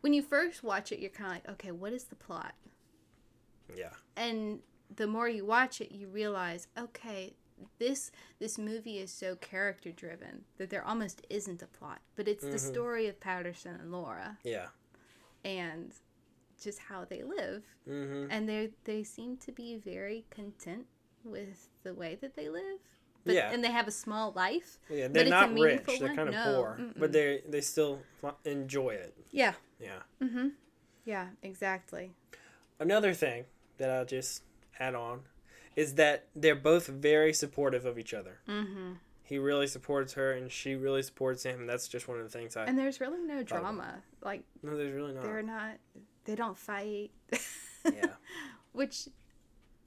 when 0.00 0.12
you 0.12 0.22
first 0.22 0.62
watch 0.62 0.92
it, 0.92 0.98
you're 1.00 1.10
kind 1.10 1.30
of 1.30 1.34
like, 1.36 1.48
okay, 1.50 1.70
what 1.70 1.92
is 1.92 2.04
the 2.04 2.14
plot? 2.16 2.54
yeah 3.76 3.90
And 4.16 4.60
the 4.94 5.06
more 5.06 5.28
you 5.28 5.44
watch 5.44 5.80
it, 5.80 5.92
you 5.92 6.08
realize, 6.08 6.68
okay, 6.78 7.34
this 7.78 8.12
this 8.38 8.56
movie 8.56 8.98
is 8.98 9.10
so 9.12 9.34
character 9.36 9.90
driven 9.90 10.44
that 10.58 10.70
there 10.70 10.84
almost 10.84 11.26
isn't 11.28 11.60
a 11.60 11.66
plot, 11.66 12.00
but 12.14 12.28
it's 12.28 12.44
the 12.44 12.56
Mhm. 12.56 12.60
story 12.72 13.06
of 13.08 13.18
Paterson 13.20 13.74
and 13.80 13.90
Laura 13.90 14.38
yeah 14.44 14.68
and 15.44 15.92
just 16.60 16.78
how 16.80 17.04
they 17.04 17.22
live 17.22 17.64
mm-hmm 17.88 18.30
and 18.30 18.48
they 18.48 18.70
they 18.84 19.02
seem 19.04 19.36
to 19.38 19.52
be 19.52 19.76
very 19.76 20.24
content 20.30 20.86
with 21.24 21.68
the 21.88 21.94
way 21.94 22.12
that 22.22 22.32
they 22.38 22.48
live. 22.48 22.80
But, 23.24 23.34
Yeah. 23.34 23.50
and 23.52 23.62
they 23.64 23.72
have 23.80 23.88
a 23.88 23.96
small 24.04 24.32
life. 24.44 24.70
yeah 24.88 25.06
but 25.08 25.14
they're 25.14 25.22
it's 25.24 25.32
a 25.32 25.46
not 25.46 25.52
rich 25.68 25.86
they're 26.00 26.14
kind 26.20 26.28
of 26.30 26.34
No, 26.34 26.44
poor 26.54 26.68
mm-mm. 26.80 26.94
but 27.02 27.10
they 27.16 27.42
they 27.52 27.60
still 27.60 27.94
enjoy 28.44 28.90
it 29.04 29.12
Yeah. 29.42 29.54
yeah 29.88 30.00
Mm-hmm. 30.24 30.48
Yeah, 31.04 31.26
exactly. 31.42 32.06
another 32.86 33.12
thing 33.24 33.44
that 33.78 33.90
i'll 33.94 34.04
just 34.18 34.32
add 34.86 34.94
on 34.94 35.16
is 35.82 35.88
that 36.02 36.16
they're 36.42 36.62
both 36.72 36.86
very 37.10 37.32
supportive 37.44 37.84
of 37.90 37.98
each 38.02 38.14
other 38.20 38.34
Mm-hmm. 38.48 38.92
he 39.30 39.36
really 39.50 39.66
supports 39.76 40.10
her 40.18 40.28
and 40.38 40.50
she 40.60 40.70
really 40.86 41.02
supports 41.10 41.42
him 41.48 41.66
that's 41.70 41.86
just 41.94 42.08
one 42.08 42.18
of 42.20 42.24
the 42.28 42.34
things 42.38 42.56
i 42.56 42.64
And 42.68 42.78
there's 42.78 42.98
really 43.04 43.22
no 43.34 43.42
drama. 43.42 43.90
Like 44.22 44.42
no 44.62 44.76
there's 44.78 44.94
really 45.00 45.12
not 45.16 45.22
they're 45.24 45.42
not. 45.56 45.74
They 46.26 46.34
don't 46.42 46.58
fight. 46.70 47.10
yeah 47.84 48.14
Which, 48.78 48.96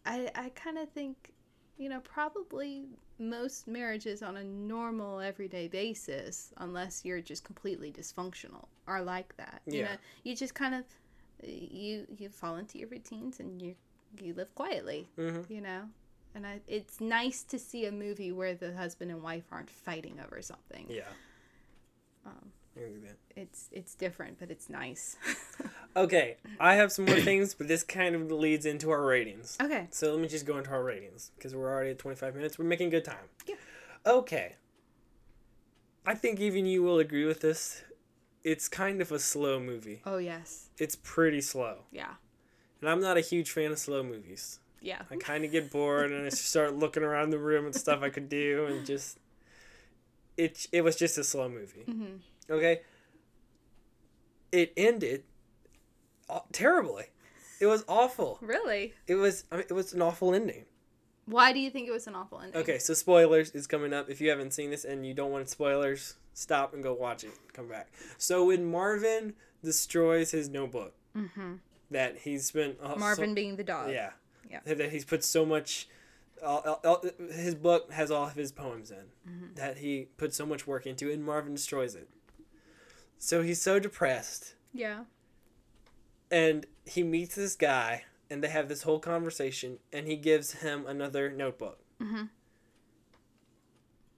I 0.06 0.30
I 0.36 0.50
kind 0.64 0.78
of 0.84 0.88
think, 0.90 1.16
you 1.78 1.90
know, 1.90 2.00
probably 2.02 2.86
most 3.20 3.68
marriages 3.68 4.22
on 4.24 4.38
a 4.38 4.44
normal 4.44 5.20
everyday 5.20 5.68
basis, 5.68 6.54
unless 6.58 7.04
you're 7.06 7.22
just 7.22 7.44
completely 7.44 7.92
dysfunctional, 7.92 8.66
are 8.88 9.02
like 9.02 9.36
that. 9.38 9.62
You 9.66 9.80
Yeah. 9.80 9.86
know, 9.86 9.98
you 10.24 10.36
just 10.36 10.54
kind 10.56 10.76
of 10.76 10.84
you 11.44 12.06
you 12.18 12.30
fall 12.30 12.58
into 12.58 12.78
your 12.78 12.88
routines 12.90 13.40
and 13.40 13.62
you 13.62 13.76
you 14.20 14.34
live 14.34 14.54
quietly. 14.56 15.08
mm-hmm 15.18 15.52
You 15.54 15.62
know. 15.62 15.84
And 16.34 16.48
I, 16.48 16.62
it's 16.66 17.02
nice 17.02 17.44
to 17.44 17.60
see 17.60 17.86
a 17.86 17.92
movie 17.92 18.32
where 18.32 18.54
the 18.54 18.74
husband 18.74 19.12
and 19.12 19.22
wife 19.22 19.44
aren't 19.52 19.70
fighting 19.70 20.18
over 20.26 20.42
something. 20.42 20.86
yeah 20.88 21.02
I 21.02 22.28
can 22.30 22.40
do 22.40 22.50
that. 22.52 22.61
It's 23.36 23.70
it's 23.72 23.96
different, 23.96 24.40
but 24.40 24.50
it's 24.52 24.70
nice. 24.70 25.18
Okay, 25.94 26.38
I 26.58 26.76
have 26.76 26.90
some 26.90 27.04
more 27.04 27.20
things, 27.20 27.54
but 27.54 27.68
this 27.68 27.84
kind 27.84 28.16
of 28.16 28.32
leads 28.32 28.66
into 28.66 28.92
our 28.92 29.06
ratings. 29.06 29.58
okay. 29.62 29.88
So 29.92 30.12
let 30.14 30.22
me 30.22 30.30
just 30.30 30.46
go 30.46 30.58
into 30.58 30.70
our 30.70 30.82
ratings 30.82 31.32
because 31.36 31.54
we're 31.54 31.70
already 31.70 31.90
at 31.90 32.00
25 32.00 32.34
minutes. 32.34 32.58
We're 32.58 32.64
making 32.64 32.92
good 32.92 33.04
time. 33.04 33.28
Yeah. 33.46 33.56
Okay. 34.06 34.56
I 36.06 36.16
think 36.16 36.40
even 36.40 36.66
you 36.66 36.82
will 36.82 36.98
agree 37.00 37.26
with 37.26 37.42
this. 37.42 37.84
It's 38.46 38.70
kind 38.70 39.02
of 39.02 39.12
a 39.12 39.20
slow 39.20 39.60
movie. 39.60 40.02
Oh 40.06 40.18
yes. 40.18 40.70
It's 40.78 40.96
pretty 40.96 41.42
slow. 41.42 41.80
Yeah. 41.92 42.14
And 42.80 42.90
I'm 42.90 43.02
not 43.02 43.18
a 43.18 43.22
huge 43.22 43.52
fan 43.52 43.74
of 43.74 43.78
slow 43.78 44.02
movies. 44.02 44.60
Yeah. 44.80 45.02
I 45.12 45.18
kind 45.18 45.44
of 45.44 45.52
get 45.52 45.72
bored 45.72 46.12
and 46.14 46.26
I 46.26 46.30
start 46.30 46.74
looking 46.74 47.04
around 47.04 47.32
the 47.32 47.38
room 47.38 47.66
and 47.66 47.76
stuff 47.76 48.02
I 48.02 48.10
could 48.10 48.30
do 48.30 48.66
and 48.66 48.86
just 48.86 49.20
it 50.38 50.68
it 50.72 50.86
was 50.86 50.96
just 50.96 51.18
a 51.18 51.24
slow 51.26 51.50
movie. 51.50 51.82
hmm 51.82 52.16
Okay? 52.50 52.82
It 54.52 54.74
ended 54.76 55.24
terribly. 56.52 57.06
It 57.60 57.68
was 57.68 57.86
awful. 57.88 58.38
Really? 58.42 58.94
It 59.08 59.16
was 59.16 59.44
I 59.52 59.58
mean, 59.58 59.66
it 59.70 59.74
was 59.74 59.94
an 59.94 60.02
awful 60.02 60.34
ending. 60.34 60.66
Why 61.26 61.54
do 61.54 61.60
you 61.60 61.70
think 61.70 61.88
it 61.88 61.92
was 61.92 62.08
an 62.08 62.16
awful 62.16 62.40
ending? 62.42 62.60
Okay, 62.62 62.78
so 62.80 62.94
spoilers 62.94 63.52
is 63.52 63.68
coming 63.68 63.94
up. 63.94 64.10
If 64.10 64.20
you 64.20 64.30
haven't 64.30 64.52
seen 64.52 64.72
this 64.72 64.84
and 64.84 65.06
you 65.06 65.14
don't 65.14 65.32
want 65.32 65.48
spoilers, 65.50 66.16
stop 66.34 66.74
and 66.74 66.82
go 66.84 66.94
watch 66.94 67.24
it. 67.24 67.32
Come 67.54 67.68
back. 67.70 67.92
So 68.18 68.46
when 68.46 68.70
Marvin 68.70 69.34
destroys 69.64 70.32
his 70.32 70.50
notebook 70.50 70.94
Mm-hmm. 71.16 71.56
that 71.92 72.18
he's 72.20 72.46
spent 72.46 72.78
uh, 72.82 72.94
so- 72.94 73.00
Marvin 73.00 73.34
being 73.36 73.58
the 73.58 73.64
dog. 73.66 73.92
yeah, 73.92 74.12
Yeah. 74.50 74.60
that 74.66 74.92
he's 74.92 75.04
put 75.06 75.24
so 75.24 75.46
much. 75.46 75.88
all 76.44 76.60
all- 76.66 76.82
all- 76.86 77.04
his 77.32 77.54
book 77.54 77.92
has 77.92 78.10
all 78.10 78.26
of 78.28 78.34
his 78.36 78.52
poems 78.52 78.90
in 78.92 79.06
Mm-hmm. 79.30 79.54
that 79.56 79.78
he 79.78 80.08
put 80.18 80.34
so 80.34 80.46
much 80.46 80.66
work 80.66 80.88
into, 80.88 81.12
and 81.12 81.24
Marvin 81.24 81.54
destroys 81.54 81.94
it. 81.96 82.10
So 83.24 83.44
he's 83.44 83.62
so 83.62 83.78
depressed, 83.78 84.56
Yeah. 84.74 85.04
and 86.32 86.66
he 86.86 87.04
meets 87.04 87.36
this 87.36 87.56
guy, 87.56 88.06
and 88.32 88.44
they 88.44 88.48
have 88.48 88.68
this 88.68 88.82
whole 88.82 88.98
conversation, 89.00 89.78
and 89.94 90.08
he 90.08 90.16
gives 90.16 90.54
him 90.54 90.88
another 90.88 91.30
notebook. 91.30 91.78
Mm-hmm. 92.02 92.24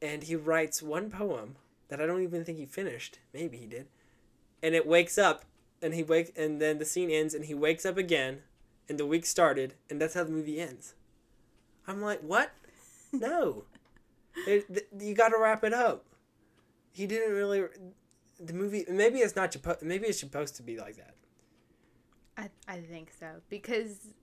And 0.01 0.23
he 0.23 0.37
writes 0.37 0.81
one 0.81 1.09
poem 1.09 1.57
that 1.89 1.99
I 1.99 2.05
don't 2.05 2.23
even 2.23 2.45
think 2.45 2.57
he 2.57 2.65
finished. 2.65 3.19
Maybe 3.33 3.57
he 3.57 3.65
did. 3.65 3.87
And 4.61 4.73
it 4.73 4.87
wakes 4.87 5.17
up, 5.17 5.43
and 5.81 5.93
he 5.93 6.01
wake, 6.01 6.31
and 6.37 6.61
then 6.61 6.77
the 6.77 6.85
scene 6.85 7.09
ends, 7.11 7.33
and 7.33 7.43
he 7.43 7.53
wakes 7.53 7.85
up 7.85 7.97
again, 7.97 8.43
and 8.87 8.97
the 8.97 9.05
week 9.05 9.25
started, 9.25 9.73
and 9.89 9.99
that's 10.01 10.13
how 10.13 10.23
the 10.23 10.31
movie 10.31 10.61
ends. 10.61 10.95
I'm 11.85 12.01
like, 12.01 12.21
what? 12.21 12.51
No, 13.15 13.65
it, 14.47 14.65
th- 14.73 14.87
you 14.99 15.13
got 15.13 15.29
to 15.29 15.37
wrap 15.39 15.63
it 15.65 15.71
up. 15.73 16.05
He 16.93 17.05
didn't 17.05 17.33
really. 17.35 17.63
The 18.39 18.53
movie 18.53 18.85
maybe 18.89 19.19
it's 19.19 19.35
not 19.35 19.53
supposed 19.53 19.81
maybe 19.83 20.07
it's 20.07 20.19
supposed 20.19 20.55
to 20.57 20.63
be 20.63 20.77
like 20.77 20.95
that. 20.97 21.15
I 22.37 22.49
I 22.67 22.79
think 22.81 23.11
so 23.17 23.41
because, 23.49 24.13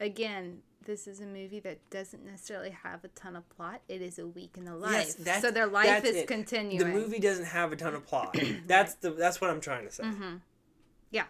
again, 0.00 0.58
this 0.84 1.06
is 1.08 1.20
a 1.20 1.26
movie 1.26 1.60
that 1.60 1.90
doesn't 1.90 2.24
necessarily 2.24 2.70
have 2.70 3.04
a 3.04 3.08
ton 3.08 3.34
of 3.36 3.48
plot. 3.50 3.82
It 3.88 4.00
is 4.00 4.18
a 4.18 4.26
week 4.26 4.52
in 4.56 4.64
the 4.64 4.76
life, 4.76 5.14
Yes, 5.24 5.42
so 5.42 5.50
their 5.50 5.66
life 5.66 6.04
is 6.04 6.16
it. 6.16 6.26
continuing. 6.28 6.78
The 6.78 6.84
movie 7.00 7.18
doesn't 7.18 7.46
have 7.46 7.72
a 7.72 7.76
ton 7.76 7.94
of 7.94 8.06
plot. 8.06 8.36
That's 8.66 8.94
the 8.94 9.10
that's 9.10 9.40
what 9.40 9.50
I'm 9.50 9.60
trying 9.60 9.86
to 9.86 9.92
say. 9.92 10.04
hmm 10.04 10.36
Yeah. 11.10 11.24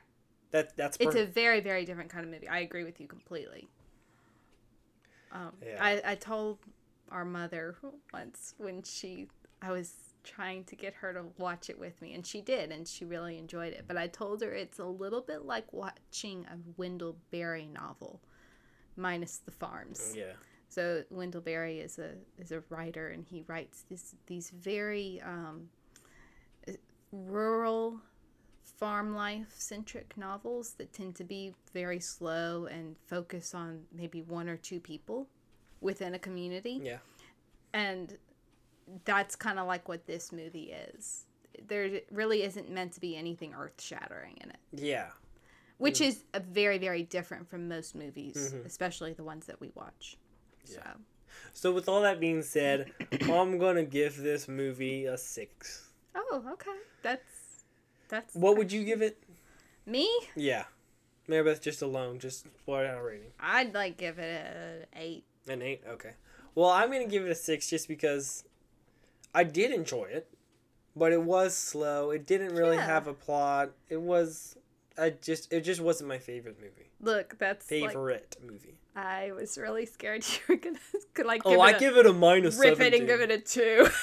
That 0.51 0.77
that's 0.77 0.97
It's 1.01 1.17
a 1.17 1.25
very 1.25 1.61
very 1.61 1.85
different 1.87 2.11
kind 2.11 2.25
of 2.27 2.31
movie. 2.31 2.49
I 2.49 2.61
agree 2.61 2.85
with 2.85 3.01
you 3.01 3.07
completely. 3.09 3.69
Um, 5.33 5.53
Yeah. 5.65 5.79
I 5.81 6.13
I 6.13 6.15
told 6.15 6.59
our 7.11 7.25
mother 7.25 7.77
once 8.13 8.55
when 8.59 8.83
she 8.83 9.29
I 9.63 9.73
was 9.73 10.08
trying 10.25 10.65
to 10.65 10.77
get 10.77 10.95
her 10.95 11.13
to 11.13 11.25
watch 11.39 11.71
it 11.71 11.79
with 11.79 12.01
me 12.03 12.15
and 12.15 12.27
she 12.27 12.41
did 12.41 12.71
and 12.71 12.87
she 12.87 13.05
really 13.05 13.39
enjoyed 13.39 13.73
it 13.73 13.85
but 13.87 13.97
i 13.97 14.07
told 14.07 14.43
her 14.43 14.53
it's 14.53 14.79
a 14.79 14.85
little 14.85 15.21
bit 15.23 15.45
like 15.45 15.73
watching 15.73 16.45
a 16.47 16.57
wendell 16.77 17.17
berry 17.31 17.67
novel 17.67 18.21
minus 18.97 19.39
the 19.39 19.51
farms 19.51 20.15
yeah. 20.17 20.33
so 20.69 21.03
Wendell 21.11 21.41
Berry 21.41 21.79
is 21.81 21.99
a 21.99 22.11
is 22.37 22.51
a 22.53 22.63
writer, 22.69 23.09
and 23.09 23.25
he 23.25 23.45
writes 23.47 23.85
this 23.89 24.15
these 24.27 24.51
very 24.51 25.23
um, 25.25 25.69
rural 27.13 28.01
farm 28.79 29.15
life 29.15 29.55
centric 29.57 30.17
novels 30.17 30.75
that 30.75 30.93
tend 30.93 31.15
to 31.17 31.25
be 31.25 31.55
very 31.73 32.01
slow 32.01 32.67
and 32.67 32.97
focus 33.07 33.55
on 33.55 33.83
maybe 33.93 34.23
one 34.23 34.49
or 34.49 34.57
two 34.57 34.79
people 34.81 35.27
within 35.81 36.15
a 36.15 36.19
community, 36.19 36.81
Yeah. 36.83 36.99
and 37.73 38.19
that's 39.05 39.37
kind 39.37 39.59
of 39.59 39.67
like 39.67 39.89
what 39.89 40.07
this 40.07 40.33
movie 40.33 40.73
is. 40.95 41.25
There 41.67 42.01
really 42.11 42.43
isn't 42.43 42.71
meant 42.71 42.93
to 42.93 43.01
be 43.01 43.17
anything 43.17 43.55
earth 43.55 43.81
shattering 43.81 44.37
in 44.41 44.51
it 44.51 44.59
Yeah. 44.73 45.09
which 45.79 46.01
is 46.01 46.25
a 46.33 46.41
very 46.41 46.79
very 46.79 47.03
different 47.03 47.49
from 47.51 47.69
most 47.69 47.95
movies 47.97 48.53
Mhm. 48.55 48.65
especially 48.65 49.13
the 49.13 49.25
ones 49.25 49.47
that 49.47 49.61
we 49.61 49.71
watch 49.75 50.17
so 50.65 50.75
Yeah. 50.85 50.95
So 51.53 51.73
with 51.73 51.89
all 51.89 52.03
that 52.03 52.21
being 52.21 52.43
said, 52.43 52.93
I'm 53.23 53.59
gonna 53.59 53.85
give 53.85 54.17
this 54.17 54.47
movie 54.49 55.07
a 55.07 55.19
six. 55.19 55.89
oh 56.15 56.43
okay 56.53 56.79
that's 57.03 57.65
that's 58.09 58.35
What 58.35 58.57
would 58.57 58.71
you 58.73 58.85
give 58.85 59.03
it? 59.03 59.23
me 59.87 60.09
Yeah. 60.37 60.65
Maribeth 61.29 61.61
just 61.61 61.83
alone, 61.83 62.19
just 62.21 62.47
what 62.67 62.87
out 62.87 63.03
rating? 63.05 63.33
i'd 63.41 63.75
like 63.75 63.97
give 63.97 64.19
it 64.21 64.47
an 64.57 64.87
eight 64.95 65.25
An 65.49 65.61
eight? 65.63 65.83
Okay. 65.89 66.13
Well, 66.55 66.71
I'm 66.71 66.91
gonna 66.93 67.07
give 67.07 67.25
it 67.27 67.31
a 67.31 67.35
six 67.35 67.69
just 67.69 67.89
because 67.89 68.45
I 69.35 69.45
did 69.45 69.71
enjoy 69.73 70.05
it, 70.05 70.29
but 70.97 71.13
it 71.13 71.23
was 71.23 71.55
slow. 71.57 72.11
It 72.11 72.27
didn't 72.27 72.55
really 72.55 72.77
Yeah. 72.77 72.87
have 72.87 73.07
a 73.07 73.15
plot. 73.15 73.71
It 73.89 74.01
was, 74.01 74.57
I 74.97 75.11
just, 75.11 75.53
it 75.53 75.61
just 75.63 75.81
wasn't 75.81 76.09
my 76.09 76.19
favorite 76.19 76.57
movie. 76.61 76.91
look 77.01 77.37
that's 77.39 77.71
like 77.71 77.91
Favorite 77.93 78.37
movie. 78.45 78.75
i 78.97 79.31
was 79.33 79.57
really 79.57 79.87
scared 79.87 80.25
you 80.29 80.39
were 80.49 80.57
gonna 80.57 80.79
like 81.25 81.43
Oh, 81.45 81.51
give 81.53 81.61
I 81.61 81.71
it 81.71 81.77
a, 81.77 81.79
give 81.79 81.97
it 81.97 82.07
a 82.07 82.13
minus 82.13 82.59
rip 82.59 82.77
seven. 82.77 82.93
it 82.93 82.99
and 82.99 83.07
give 83.07 83.21
it 83.21 83.31
a 83.31 83.39
two 83.39 83.89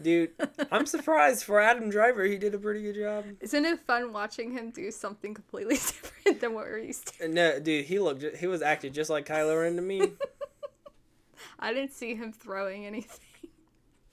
Dude, 0.00 0.30
I'm 0.72 0.86
surprised 0.86 1.44
for 1.44 1.60
Adam 1.60 1.90
Driver. 1.90 2.24
He 2.24 2.38
did 2.38 2.54
a 2.54 2.58
pretty 2.58 2.80
good 2.82 2.94
job. 2.94 3.24
isn't 3.40 3.66
it 3.66 3.80
fun 3.80 4.14
watching 4.14 4.50
him 4.52 4.70
do 4.70 4.90
something 4.90 5.34
completely 5.34 5.74
different 5.88 6.40
than 6.40 6.54
what 6.54 6.64
we're 6.64 6.78
used 6.78 7.18
to 7.18 7.24
uh, 7.26 7.28
No, 7.28 7.60
dude, 7.60 7.84
he 7.84 7.98
looked. 7.98 8.24
He 8.38 8.46
was 8.46 8.62
acting 8.62 8.94
just 8.94 9.10
like 9.10 9.26
Kylo 9.26 9.60
Ren 9.60 9.76
to 9.76 9.82
me. 9.82 10.12
i 11.58 11.74
didn't 11.74 11.92
see 11.92 12.14
him 12.14 12.32
throwing 12.32 12.86
anything 12.86 13.20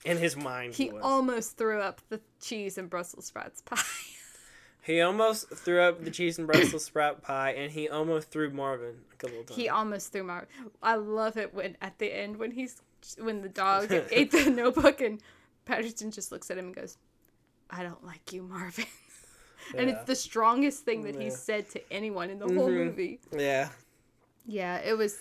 In 0.08 0.17
his 0.17 0.36
mind, 0.36 0.74
he, 0.74 0.89
was. 0.89 1.02
almost 1.04 1.58
threw 1.58 1.80
up 1.82 2.02
the 2.10 2.20
cheese 2.39 2.78
and 2.78 2.89
brussels 2.89 3.26
sprouts 3.26 3.62
pie 3.62 3.78
he 4.82 5.02
almost 5.02 5.50
threw 5.50 5.82
up 5.82 6.04
the 6.06 6.10
cheese 6.12 6.38
and 6.38 6.48
Brussels 6.48 6.86
sprout 6.86 7.22
pie, 7.22 7.52
and 7.52 7.70
he 7.74 7.89
almost 7.89 8.30
threw 8.32 8.50
Marvin 8.50 8.96
a 9.12 9.15
couple 9.17 9.43
times. 9.43 9.54
He 9.58 9.67
almost 9.67 10.13
threw 10.13 10.24
Marvin. 10.24 10.48
I 10.82 10.96
love 10.96 11.36
it 11.36 11.54
when 11.54 11.76
at 11.82 11.98
the 12.00 12.08
end 12.08 12.38
when 12.38 12.52
he's 12.52 12.82
when 13.20 13.41
the 13.41 13.50
dog 13.50 13.91
ate 14.12 14.32
the 14.32 14.50
notebook 14.50 15.02
and 15.02 15.22
Paterson 15.65 16.10
just 16.10 16.32
looks 16.32 16.50
at 16.50 16.58
him 16.58 16.67
and 16.67 16.76
goes, 16.76 16.98
"I 17.70 17.84
don't 17.84 18.02
like 18.06 18.32
you, 18.32 18.43
Marvin." 18.43 18.86
and 19.78 19.89
Yeah. 19.89 19.96
it's 19.98 20.06
the 20.06 20.15
strongest 20.15 20.86
thing 20.86 21.04
that 21.04 21.15
Yeah. 21.15 21.24
he's 21.26 21.38
said 21.38 21.70
to 21.72 21.82
anyone 21.91 22.30
in 22.30 22.39
the 22.39 22.46
whole 22.46 22.70
Mhm. 22.70 22.86
movie. 22.86 23.20
yeah. 23.38 23.67
Yeah, 24.46 24.78
it 24.78 24.98
was. 24.98 25.17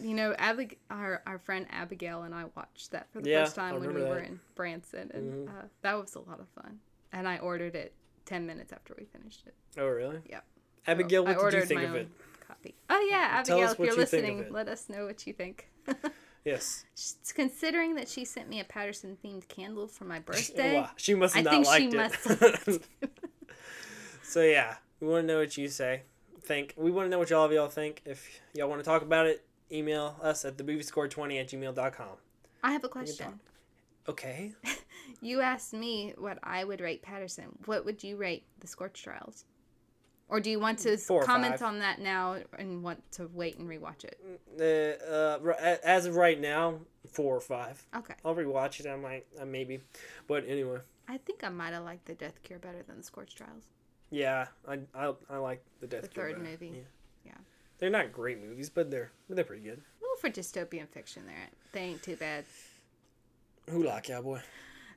You 0.00 0.14
know, 0.14 0.34
Abig- 0.38 0.76
our 0.90 1.22
our 1.26 1.38
friend 1.38 1.66
Abigail 1.70 2.22
and 2.22 2.34
I 2.34 2.44
watched 2.56 2.90
that 2.92 3.10
for 3.12 3.20
the 3.20 3.30
Yeah, 3.30 3.44
first 3.44 3.56
time 3.56 3.72
when 3.74 3.82
we 3.82 3.88
remember 3.88 4.10
were 4.14 4.18
in 4.20 4.40
Branson, 4.54 5.10
and 5.12 5.48
Mhm. 5.48 5.58
uh, 5.58 5.66
that 5.82 5.94
was 5.94 6.14
a 6.14 6.20
lot 6.20 6.40
of 6.40 6.48
fun. 6.50 6.80
And 7.12 7.28
I 7.28 7.38
ordered 7.38 7.74
it 7.74 7.92
ten 8.24 8.46
minutes 8.46 8.72
after 8.72 8.94
we 8.98 9.04
finished 9.04 9.46
it. 9.46 9.54
Oh, 9.78 9.86
really? 9.88 10.20
Yep. 10.28 10.44
Abigail, 10.86 11.26
I 11.28 11.36
what 11.36 11.50
did 11.50 11.60
you 11.60 11.66
think 11.66 11.82
of 11.82 11.94
it? 11.96 12.08
Copy. 12.46 12.74
Oh 12.88 13.06
yeah, 13.10 13.28
Abigail, 13.32 13.72
if 13.72 13.78
you're 13.78 13.88
you 13.88 13.96
listening, 13.96 14.52
let 14.52 14.68
us 14.68 14.88
know 14.88 15.06
what 15.06 15.26
you 15.26 15.32
think. 15.32 15.68
Yes. 16.42 16.86
She's- 16.94 17.32
Considering 17.34 17.96
that 17.96 18.08
she 18.08 18.24
sent 18.24 18.48
me 18.48 18.60
a 18.60 18.64
Paterson 18.64 19.18
themed 19.22 19.46
candle 19.48 19.86
for 19.86 20.04
my 20.04 20.20
birthday, 20.20 20.76
Wow, 20.80 20.90
she 20.96 21.14
must 21.14 21.34
have 21.34 21.46
I 21.46 21.50
not 21.50 21.66
think 21.66 21.92
she 21.92 21.96
liked 21.98 22.24
must 22.24 22.42
it. 23.02 23.10
so 24.22 24.42
yeah, 24.42 24.76
we 25.00 25.08
want 25.08 25.24
to 25.24 25.26
know 25.26 25.40
what 25.40 25.56
you 25.58 25.68
say. 25.68 26.02
Think 26.42 26.72
we 26.78 26.90
want 26.90 27.06
to 27.06 27.10
know 27.10 27.18
what 27.18 27.28
y'all 27.28 27.44
of 27.44 27.52
y'all 27.52 27.68
think. 27.68 28.00
If 28.06 28.40
y'all 28.54 28.68
want 28.70 28.80
to 28.80 28.84
talk 28.84 29.02
about 29.02 29.26
it, 29.26 29.44
email 29.72 30.16
us 30.22 30.44
at 30.44 30.56
themoviescore20 30.56 31.40
at 31.40 31.48
gmail.com. 31.48 32.08
I 32.62 32.72
have 32.72 32.84
a 32.84 32.88
question. 32.88 33.40
Okay. 34.08 34.52
You 35.22 35.40
asked 35.40 35.74
me 35.74 36.14
what 36.16 36.38
I 36.42 36.62
would 36.64 36.80
rate 36.80 37.02
Paterson. 37.02 37.46
What 37.66 37.84
would 37.84 38.02
you 38.02 38.16
rate 38.16 38.44
the 38.60 38.66
Scorch 38.66 39.02
Trials? 39.02 39.44
Or 40.28 40.40
do 40.40 40.50
you 40.50 40.60
want 40.60 40.78
to 40.80 40.96
comment 41.24 41.58
five. 41.58 41.62
on 41.62 41.78
that 41.80 41.98
now 42.00 42.36
and 42.56 42.82
want 42.82 43.02
to 43.12 43.28
wait 43.34 43.58
and 43.58 43.68
rewatch 43.68 44.04
it? 44.04 44.18
Uh, 44.58 45.44
uh, 45.52 45.76
as 45.84 46.06
of 46.06 46.14
right 46.14 46.40
now, 46.40 46.78
four 47.10 47.36
or 47.36 47.40
five. 47.40 47.84
Okay. 47.96 48.14
I'll 48.24 48.34
rewatch 48.36 48.78
it. 48.80 48.86
I 48.86 48.96
might, 48.96 49.26
uh, 49.38 49.44
maybe, 49.44 49.80
but 50.28 50.44
anyway, 50.46 50.78
I 51.08 51.18
think 51.18 51.42
I 51.42 51.48
might 51.48 51.72
have 51.74 51.84
liked 51.84 52.06
the 52.06 52.14
Death 52.14 52.40
Cure 52.44 52.60
better 52.60 52.82
than 52.86 52.98
the 52.98 53.02
Scorch 53.02 53.34
Trials. 53.34 53.64
yeah, 54.10 54.46
I 54.66 54.78
I, 54.94 55.12
I 55.28 55.36
like 55.38 55.62
the 55.80 55.88
Death 55.88 56.02
The 56.02 56.08
Cure 56.08 56.26
third 56.28 56.38
better. 56.38 56.50
movie. 56.50 56.72
Yeah. 56.76 57.32
Yeah. 57.32 57.32
They're 57.80 57.90
not 57.90 58.12
great 58.12 58.40
movies, 58.40 58.70
but 58.70 58.90
they're 58.90 59.10
they're 59.28 59.44
pretty 59.44 59.64
good. 59.64 59.80
Well, 60.00 60.16
for 60.20 60.30
dystopian 60.30 60.88
fiction, 60.88 61.24
they're 61.26 61.48
they 61.72 61.80
ain't 61.80 62.02
too 62.02 62.16
bad. 62.16 62.44
Who 63.68 63.82
like 63.82 64.04
cowboy? 64.04 64.40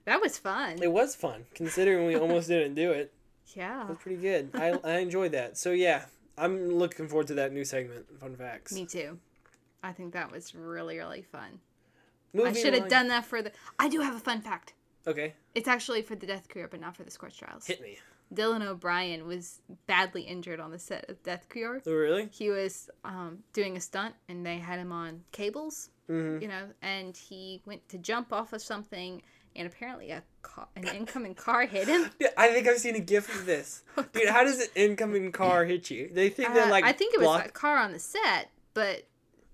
That 0.06 0.22
was 0.22 0.38
fun. 0.38 0.82
It 0.82 0.92
was 0.92 1.16
fun, 1.16 1.46
considering 1.56 2.06
we 2.06 2.16
almost 2.16 2.50
didn't 2.50 2.76
do 2.76 2.92
it. 2.92 3.14
yeah. 3.56 3.86
That's 3.88 4.02
pretty 4.04 4.22
good. 4.22 4.50
I, 4.54 4.78
I 4.84 4.98
enjoyed 5.00 5.32
that. 5.32 5.58
So 5.58 5.72
yeah, 5.72 6.06
I'm 6.38 6.70
looking 6.70 7.08
forward 7.08 7.28
to 7.28 7.36
that 7.36 7.54
new 7.54 7.64
segment. 7.64 8.06
Fun 8.20 8.36
facts. 8.36 8.74
Me 8.74 8.86
too. 8.86 9.18
I 9.82 9.92
think 9.92 10.14
that 10.14 10.32
was 10.32 10.56
really, 10.56 10.98
really 10.98 11.22
fun. 11.22 11.60
I 12.44 12.54
should 12.54 12.74
have 12.74 12.90
done 12.90 13.10
that 13.10 13.26
for 13.26 13.42
the. 13.42 13.52
I 13.80 13.88
do 13.90 14.02
have 14.02 14.16
a 14.16 14.20
fun 14.20 14.42
fact. 14.42 14.74
Okay, 15.06 15.34
It's 15.54 15.68
actually 15.68 16.02
for 16.02 16.16
the 16.16 16.26
Death 16.26 16.48
Cure, 16.48 16.70
but 16.70 16.80
not 16.80 16.96
for 16.96 17.04
the 17.04 17.12
Scorch 17.12 17.38
Trials. 17.38 17.68
hit 17.68 17.82
me. 17.82 17.98
Dylan 18.34 18.62
O'Brien 18.66 19.26
was 19.28 19.62
badly 19.88 20.22
injured 20.24 20.60
on 20.60 20.72
the 20.72 20.80
set 20.80 21.10
of 21.10 21.22
Death 21.24 21.48
Cure. 21.50 21.82
Oh 21.88 21.92
really? 21.94 22.30
He 22.32 22.50
was 22.50 22.90
um, 23.04 23.40
doing 23.54 23.76
a 23.78 23.82
stunt, 23.82 24.16
and 24.30 24.46
they 24.46 24.58
had 24.58 24.80
him 24.80 24.92
on 24.92 25.22
cables, 25.32 25.90
Mm-hmm. 26.10 26.42
you 26.42 26.50
know, 26.50 26.66
and 26.82 27.16
he 27.16 27.62
went 27.66 27.88
to 27.90 27.98
jump 27.98 28.34
off 28.34 28.52
of 28.52 28.62
something, 28.62 29.22
and 29.56 29.66
apparently 29.66 30.12
a 30.12 30.22
car, 30.42 30.68
an 30.76 30.86
incoming 30.90 31.34
car 31.34 31.66
hit 31.66 31.88
him. 31.88 32.10
Dude, 32.20 32.28
I 32.38 32.50
think 32.50 32.68
I've 32.68 32.78
seen 32.80 32.96
a 32.96 33.00
gif 33.00 33.34
of 33.34 33.46
this. 33.46 33.84
Dude, 34.12 34.28
how 34.28 34.44
does 34.44 34.60
an 34.60 34.68
incoming 34.76 35.32
car 35.32 35.64
hit 35.72 35.90
you? 35.90 36.10
They 36.12 36.28
think 36.30 36.54
they're 36.54 36.66
Uh, 36.66 36.70
like 36.72 36.84
I 36.84 36.92
think 36.92 37.14
it 37.14 37.22
was 37.22 37.44
a 37.46 37.50
car 37.50 37.78
on 37.78 37.94
the 37.94 38.00
set, 38.00 38.50
but 38.74 39.04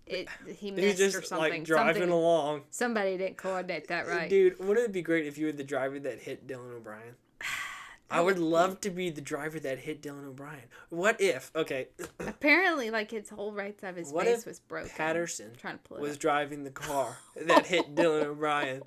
it 0.07 0.27
he 0.57 0.71
missed 0.71 0.97
just 0.97 1.15
or 1.15 1.21
something. 1.21 1.51
like 1.51 1.63
driving 1.65 1.93
something 2.01 2.09
along. 2.11 2.61
somebody 2.71 3.15
didn't 3.15 3.37
coordinate 3.37 3.87
that 3.89 4.07
right. 4.07 4.27
Dude, 4.27 4.57
wouldn't 4.57 4.87
it 4.87 4.91
be 4.91 5.03
great 5.03 5.27
if 5.27 5.37
you 5.37 5.45
were 5.45 5.51
the 5.51 5.63
driver 5.63 5.99
that 5.99 6.17
hit 6.19 6.47
Dylan 6.47 6.73
O'Brien? 6.75 7.13
I 8.11 8.21
would 8.21 8.39
love 8.39 8.81
to 8.81 8.89
be 8.89 9.09
the 9.11 9.21
driver 9.21 9.59
that 9.59 9.79
hit 9.79 10.01
Dylan 10.01 10.25
O'Brien. 10.27 10.63
What 10.89 11.21
if, 11.21 11.51
okay, 11.55 11.89
Apparently, 12.19 12.89
like 12.89 13.11
his 13.11 13.29
whole 13.29 13.53
right 13.53 13.79
side 13.79 13.89
of 13.91 13.95
his 13.97 14.11
What 14.11 14.25
face 14.25 14.45
was 14.45 14.59
broken. 14.59 14.89
Paterson 14.95 15.51
trying 15.55 15.77
to 15.77 15.83
pull 15.83 15.99
was 15.99 16.13
up. 16.13 16.19
driving 16.19 16.63
the 16.63 16.71
car 16.71 17.17
that 17.35 17.67
hit 17.67 17.93
Dylan 17.95 18.23
O'Brien? 18.25 18.81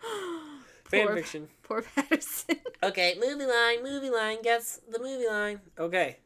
Fan 0.84 1.06
Poor- 1.06 1.16
fiction. 1.16 1.48
Poor 1.62 1.82
Paterson. 1.82 2.56
Okay, 2.80 3.16
movie 3.20 3.44
line, 3.44 3.82
movie 3.82 4.08
line, 4.08 4.38
guess 4.40 4.80
the 4.88 5.00
movie 5.00 5.26
line. 5.26 5.60
Okay, 5.80 6.18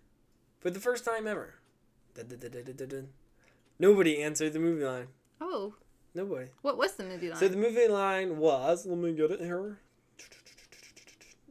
for 0.61 0.68
the 0.68 0.78
first 0.80 1.02
time 1.02 1.26
ever. 1.26 1.54
Nobody 3.78 4.22
answered 4.22 4.52
the 4.52 4.58
movie 4.58 4.85
line. 4.85 5.08
oh, 5.40 5.74
Nobody. 6.14 6.48
what 6.61 6.76
was 6.76 6.92
the 6.92 7.04
movie 7.04 7.30
line? 7.30 7.38
So 7.38 7.48
the 7.48 7.56
movie 7.56 7.88
line 7.88 8.37
was. 8.37 8.85
Let 8.85 8.98
me 8.98 9.12
get 9.14 9.30
it 9.30 9.40
here. 9.40 9.78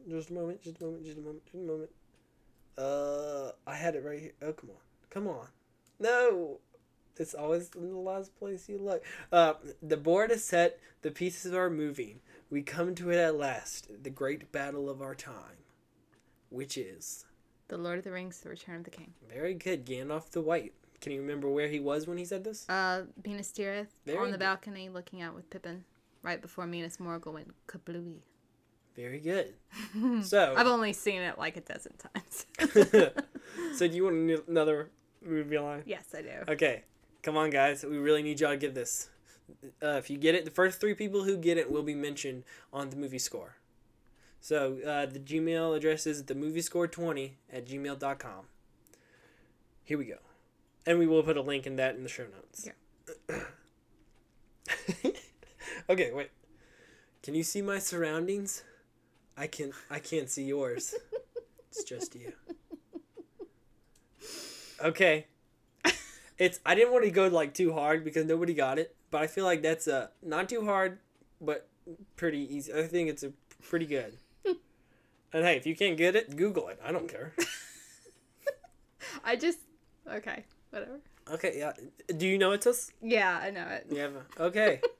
Just 0.08 0.30
a 0.30 0.34
moment. 0.34 0.62
Just 0.62 0.80
a 0.80 0.84
moment. 0.84 1.04
Just 1.04 1.18
a 1.18 1.20
moment. 1.20 1.44
Just 1.44 1.54
a 1.54 1.66
moment. 1.66 1.90
Uh, 2.78 3.52
I 3.66 3.74
had 3.74 3.94
it 3.94 4.04
right 4.04 4.18
here. 4.20 4.32
Oh, 4.42 4.52
come 4.52 4.70
on. 4.70 4.76
Come 5.10 5.28
on. 5.28 5.48
No. 6.00 6.58
It's 7.18 7.34
always 7.34 7.70
in 7.76 7.90
the 7.90 7.98
last 7.98 8.34
place 8.38 8.68
you 8.68 8.78
look. 8.78 9.04
Uh, 9.30 9.54
the 9.82 9.98
board 9.98 10.30
is 10.30 10.42
set. 10.44 10.80
The 11.02 11.10
pieces 11.10 11.52
are 11.52 11.68
moving. 11.68 12.20
We 12.50 12.62
come 12.62 12.94
to 12.96 13.10
it 13.10 13.16
at 13.18 13.36
last. 13.36 13.88
The 14.02 14.10
great 14.10 14.50
battle 14.50 14.88
of 14.88 15.02
our 15.02 15.14
time, 15.14 15.58
which 16.48 16.78
is 16.78 17.26
the 17.68 17.76
Lord 17.76 17.98
of 17.98 18.04
the 18.04 18.12
Rings: 18.12 18.40
The 18.40 18.48
Return 18.48 18.76
of 18.76 18.84
the 18.84 18.90
King. 18.90 19.12
very 19.28 19.52
good. 19.54 19.84
Gandalf 19.84 20.30
the 20.30 20.40
White. 20.40 20.72
Can 21.02 21.12
you 21.12 21.20
remember 21.20 21.48
where 21.48 21.68
he 21.68 21.80
was 21.80 22.06
when 22.06 22.16
he 22.16 22.24
said 22.24 22.44
this? 22.44 22.66
Uh, 22.68 23.02
Minas 23.26 23.52
Tirith 23.52 23.88
Very 24.06 24.18
on 24.18 24.26
the 24.26 24.32
good. 24.32 24.40
balcony 24.40 24.88
looking 24.88 25.20
out 25.20 25.34
with 25.34 25.50
Pippin, 25.50 25.84
right 26.22 26.40
before 26.40 26.66
Minas 26.66 26.96
Morgul 26.98 27.32
went 27.34 27.52
kablooey. 27.66 28.20
Very 28.96 29.20
good. 29.20 29.54
So. 30.22 30.54
I've 30.56 30.66
only 30.66 30.92
seen 30.92 31.22
it 31.22 31.38
like 31.38 31.56
a 31.56 31.60
dozen 31.60 31.92
times. 31.96 32.46
so 33.76 33.88
do 33.88 33.94
you 33.94 34.04
want 34.04 34.48
another 34.48 34.90
movie 35.24 35.58
line? 35.58 35.82
yes, 35.86 36.14
I 36.16 36.22
do. 36.22 36.28
Okay, 36.48 36.84
come 37.22 37.36
on, 37.36 37.50
guys. 37.50 37.84
We 37.84 37.98
really 37.98 38.22
need 38.22 38.40
y'all 38.40 38.50
to 38.50 38.56
get 38.56 38.74
this. 38.74 39.10
Uh, 39.82 39.96
if 39.96 40.08
you 40.08 40.16
get 40.16 40.34
it, 40.34 40.44
the 40.44 40.50
first 40.50 40.80
three 40.80 40.94
people 40.94 41.24
who 41.24 41.36
get 41.36 41.58
it 41.58 41.70
will 41.70 41.82
be 41.82 41.94
mentioned 41.94 42.44
on 42.72 42.90
the 42.90 42.96
movie 42.96 43.18
score. 43.18 43.56
So 44.40 44.78
uh, 44.86 45.06
the 45.06 45.18
Gmail 45.18 45.76
address 45.76 46.06
is 46.06 46.24
the 46.24 46.34
movie 46.34 46.62
score 46.62 46.88
20 46.88 47.36
at 47.52 47.66
gmail.com. 47.66 48.46
Here 49.84 49.98
we 49.98 50.04
go. 50.04 50.18
And 50.86 50.98
we 50.98 51.06
will 51.06 51.22
put 51.22 51.36
a 51.36 51.42
link 51.42 51.66
in 51.66 51.76
that 51.76 51.94
in 51.94 52.02
the 52.02 52.08
show 52.08 52.24
notes. 52.24 52.68
Yeah. 53.28 53.36
okay, 55.90 56.12
wait. 56.12 56.30
Can 57.22 57.34
you 57.34 57.42
see 57.42 57.62
my 57.62 57.78
surroundings? 57.78 58.64
I 59.36 59.46
can't. 59.46 59.72
I 59.90 59.98
can't 59.98 60.28
see 60.30 60.44
yours. 60.44 60.94
it's 61.70 61.84
just 61.84 62.14
you. 62.14 62.32
Okay. 64.82 65.26
It's 66.38 66.58
I 66.66 66.74
didn't 66.74 66.92
want 66.92 67.04
to 67.04 67.10
go 67.10 67.28
like 67.28 67.54
too 67.54 67.72
hard 67.72 68.04
because 68.04 68.26
nobody 68.26 68.52
got 68.52 68.78
it, 68.78 68.96
but 69.10 69.22
I 69.22 69.26
feel 69.28 69.44
like 69.44 69.62
that's 69.62 69.86
uh 69.86 70.08
not 70.22 70.48
too 70.48 70.64
hard, 70.64 70.98
but 71.40 71.68
pretty 72.16 72.52
easy. 72.52 72.72
I 72.72 72.82
think 72.88 73.08
it's 73.08 73.22
a 73.22 73.32
pretty 73.62 73.86
good. 73.86 74.18
and 74.44 75.44
hey, 75.44 75.56
if 75.56 75.66
you 75.66 75.76
can't 75.76 75.96
get 75.96 76.16
it, 76.16 76.36
Google 76.36 76.66
it. 76.68 76.80
I 76.84 76.90
don't 76.90 77.08
care. 77.08 77.32
I 79.24 79.36
just 79.36 79.58
okay, 80.10 80.44
whatever. 80.70 80.98
Okay, 81.30 81.58
yeah. 81.58 81.72
Do 82.16 82.26
you 82.26 82.38
know 82.38 82.50
it's 82.50 82.66
us? 82.66 82.90
Yeah, 83.00 83.38
I 83.40 83.50
know 83.50 83.66
it. 83.68 83.86
Yeah. 83.88 84.08
okay. 84.40 84.80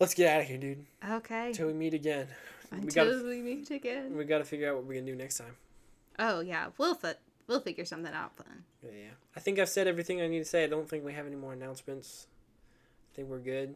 Let's 0.00 0.14
get 0.14 0.32
out 0.32 0.40
of 0.42 0.46
here, 0.46 0.58
dude. 0.58 0.86
Okay. 1.08 1.48
Until 1.48 1.66
we 1.68 1.72
meet 1.72 1.94
again. 1.94 2.28
we 2.70 2.78
Until 2.78 3.06
gotta 3.06 3.26
we 3.26 3.42
meet 3.42 3.70
again. 3.70 4.16
we 4.16 4.24
gotta 4.24 4.44
figure 4.44 4.68
out 4.70 4.76
what 4.76 4.84
we're 4.84 4.94
gonna 4.94 5.06
do 5.06 5.16
next 5.16 5.38
time. 5.38 5.56
Oh 6.18 6.40
yeah, 6.40 6.68
we'll 6.78 6.94
fi- 6.94 7.14
we'll 7.46 7.60
figure 7.60 7.84
something 7.84 8.12
out 8.12 8.36
then. 8.36 8.64
Yeah, 8.82 8.90
yeah. 8.98 9.10
I 9.36 9.40
think 9.40 9.58
I've 9.58 9.68
said 9.68 9.86
everything 9.88 10.20
I 10.20 10.28
need 10.28 10.38
to 10.40 10.44
say. 10.44 10.64
I 10.64 10.68
don't 10.68 10.88
think 10.88 11.04
we 11.04 11.12
have 11.14 11.26
any 11.26 11.36
more 11.36 11.52
announcements. 11.52 12.26
I 13.12 13.16
think 13.16 13.28
we're 13.28 13.38
good. 13.38 13.74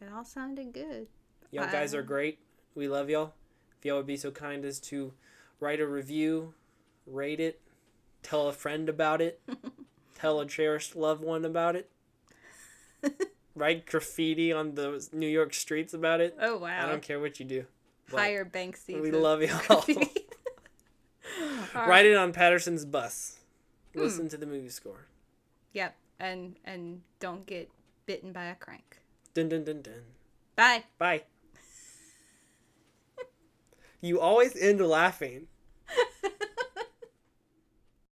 It 0.00 0.08
all 0.14 0.24
sounded 0.24 0.72
good. 0.72 1.06
Y'all 1.50 1.70
guys 1.70 1.94
are 1.94 2.00
um, 2.00 2.06
great. 2.06 2.38
We 2.74 2.88
love 2.88 3.08
y'all. 3.10 3.32
If 3.78 3.84
y'all 3.84 3.96
would 3.96 4.06
be 4.06 4.16
so 4.16 4.30
kind 4.30 4.64
as 4.64 4.78
to 4.80 5.12
write 5.60 5.80
a 5.80 5.86
review, 5.86 6.54
rate 7.06 7.40
it, 7.40 7.60
tell 8.22 8.48
a 8.48 8.52
friend 8.52 8.88
about 8.88 9.20
it, 9.20 9.40
tell 10.14 10.40
a 10.40 10.46
cherished 10.46 10.96
loved 10.96 11.22
one 11.22 11.44
about 11.44 11.76
it, 11.76 11.90
write 13.54 13.86
graffiti 13.86 14.52
on 14.52 14.74
the 14.74 15.06
New 15.12 15.28
York 15.28 15.54
streets 15.54 15.94
about 15.94 16.20
it. 16.20 16.36
Oh 16.40 16.58
wow! 16.58 16.86
I 16.86 16.90
don't 16.90 17.02
care 17.02 17.20
what 17.20 17.38
you 17.38 17.46
do. 17.46 17.64
Hire 18.10 18.44
Banksy. 18.44 19.00
We 19.00 19.10
love 19.10 19.42
y'all. 19.42 19.84
All 21.74 21.88
write 21.88 22.06
it 22.06 22.16
on 22.16 22.32
Paterson's 22.32 22.84
bus. 22.84 23.38
Hmm. 23.94 24.00
Listen 24.00 24.28
to 24.28 24.36
the 24.36 24.46
movie 24.46 24.68
score. 24.68 25.06
Yep, 25.72 25.96
and 26.20 26.56
and 26.64 27.02
don't 27.20 27.46
get 27.46 27.70
bitten 28.06 28.32
by 28.32 28.44
a 28.44 28.54
crank. 28.54 29.00
Dun 29.32 29.48
dun 29.48 29.64
dun 29.64 29.82
dun. 29.82 30.02
Bye. 30.56 30.84
Bye. 30.98 31.22
you 34.00 34.20
always 34.20 34.56
end 34.56 34.80
laughing. 34.80 35.48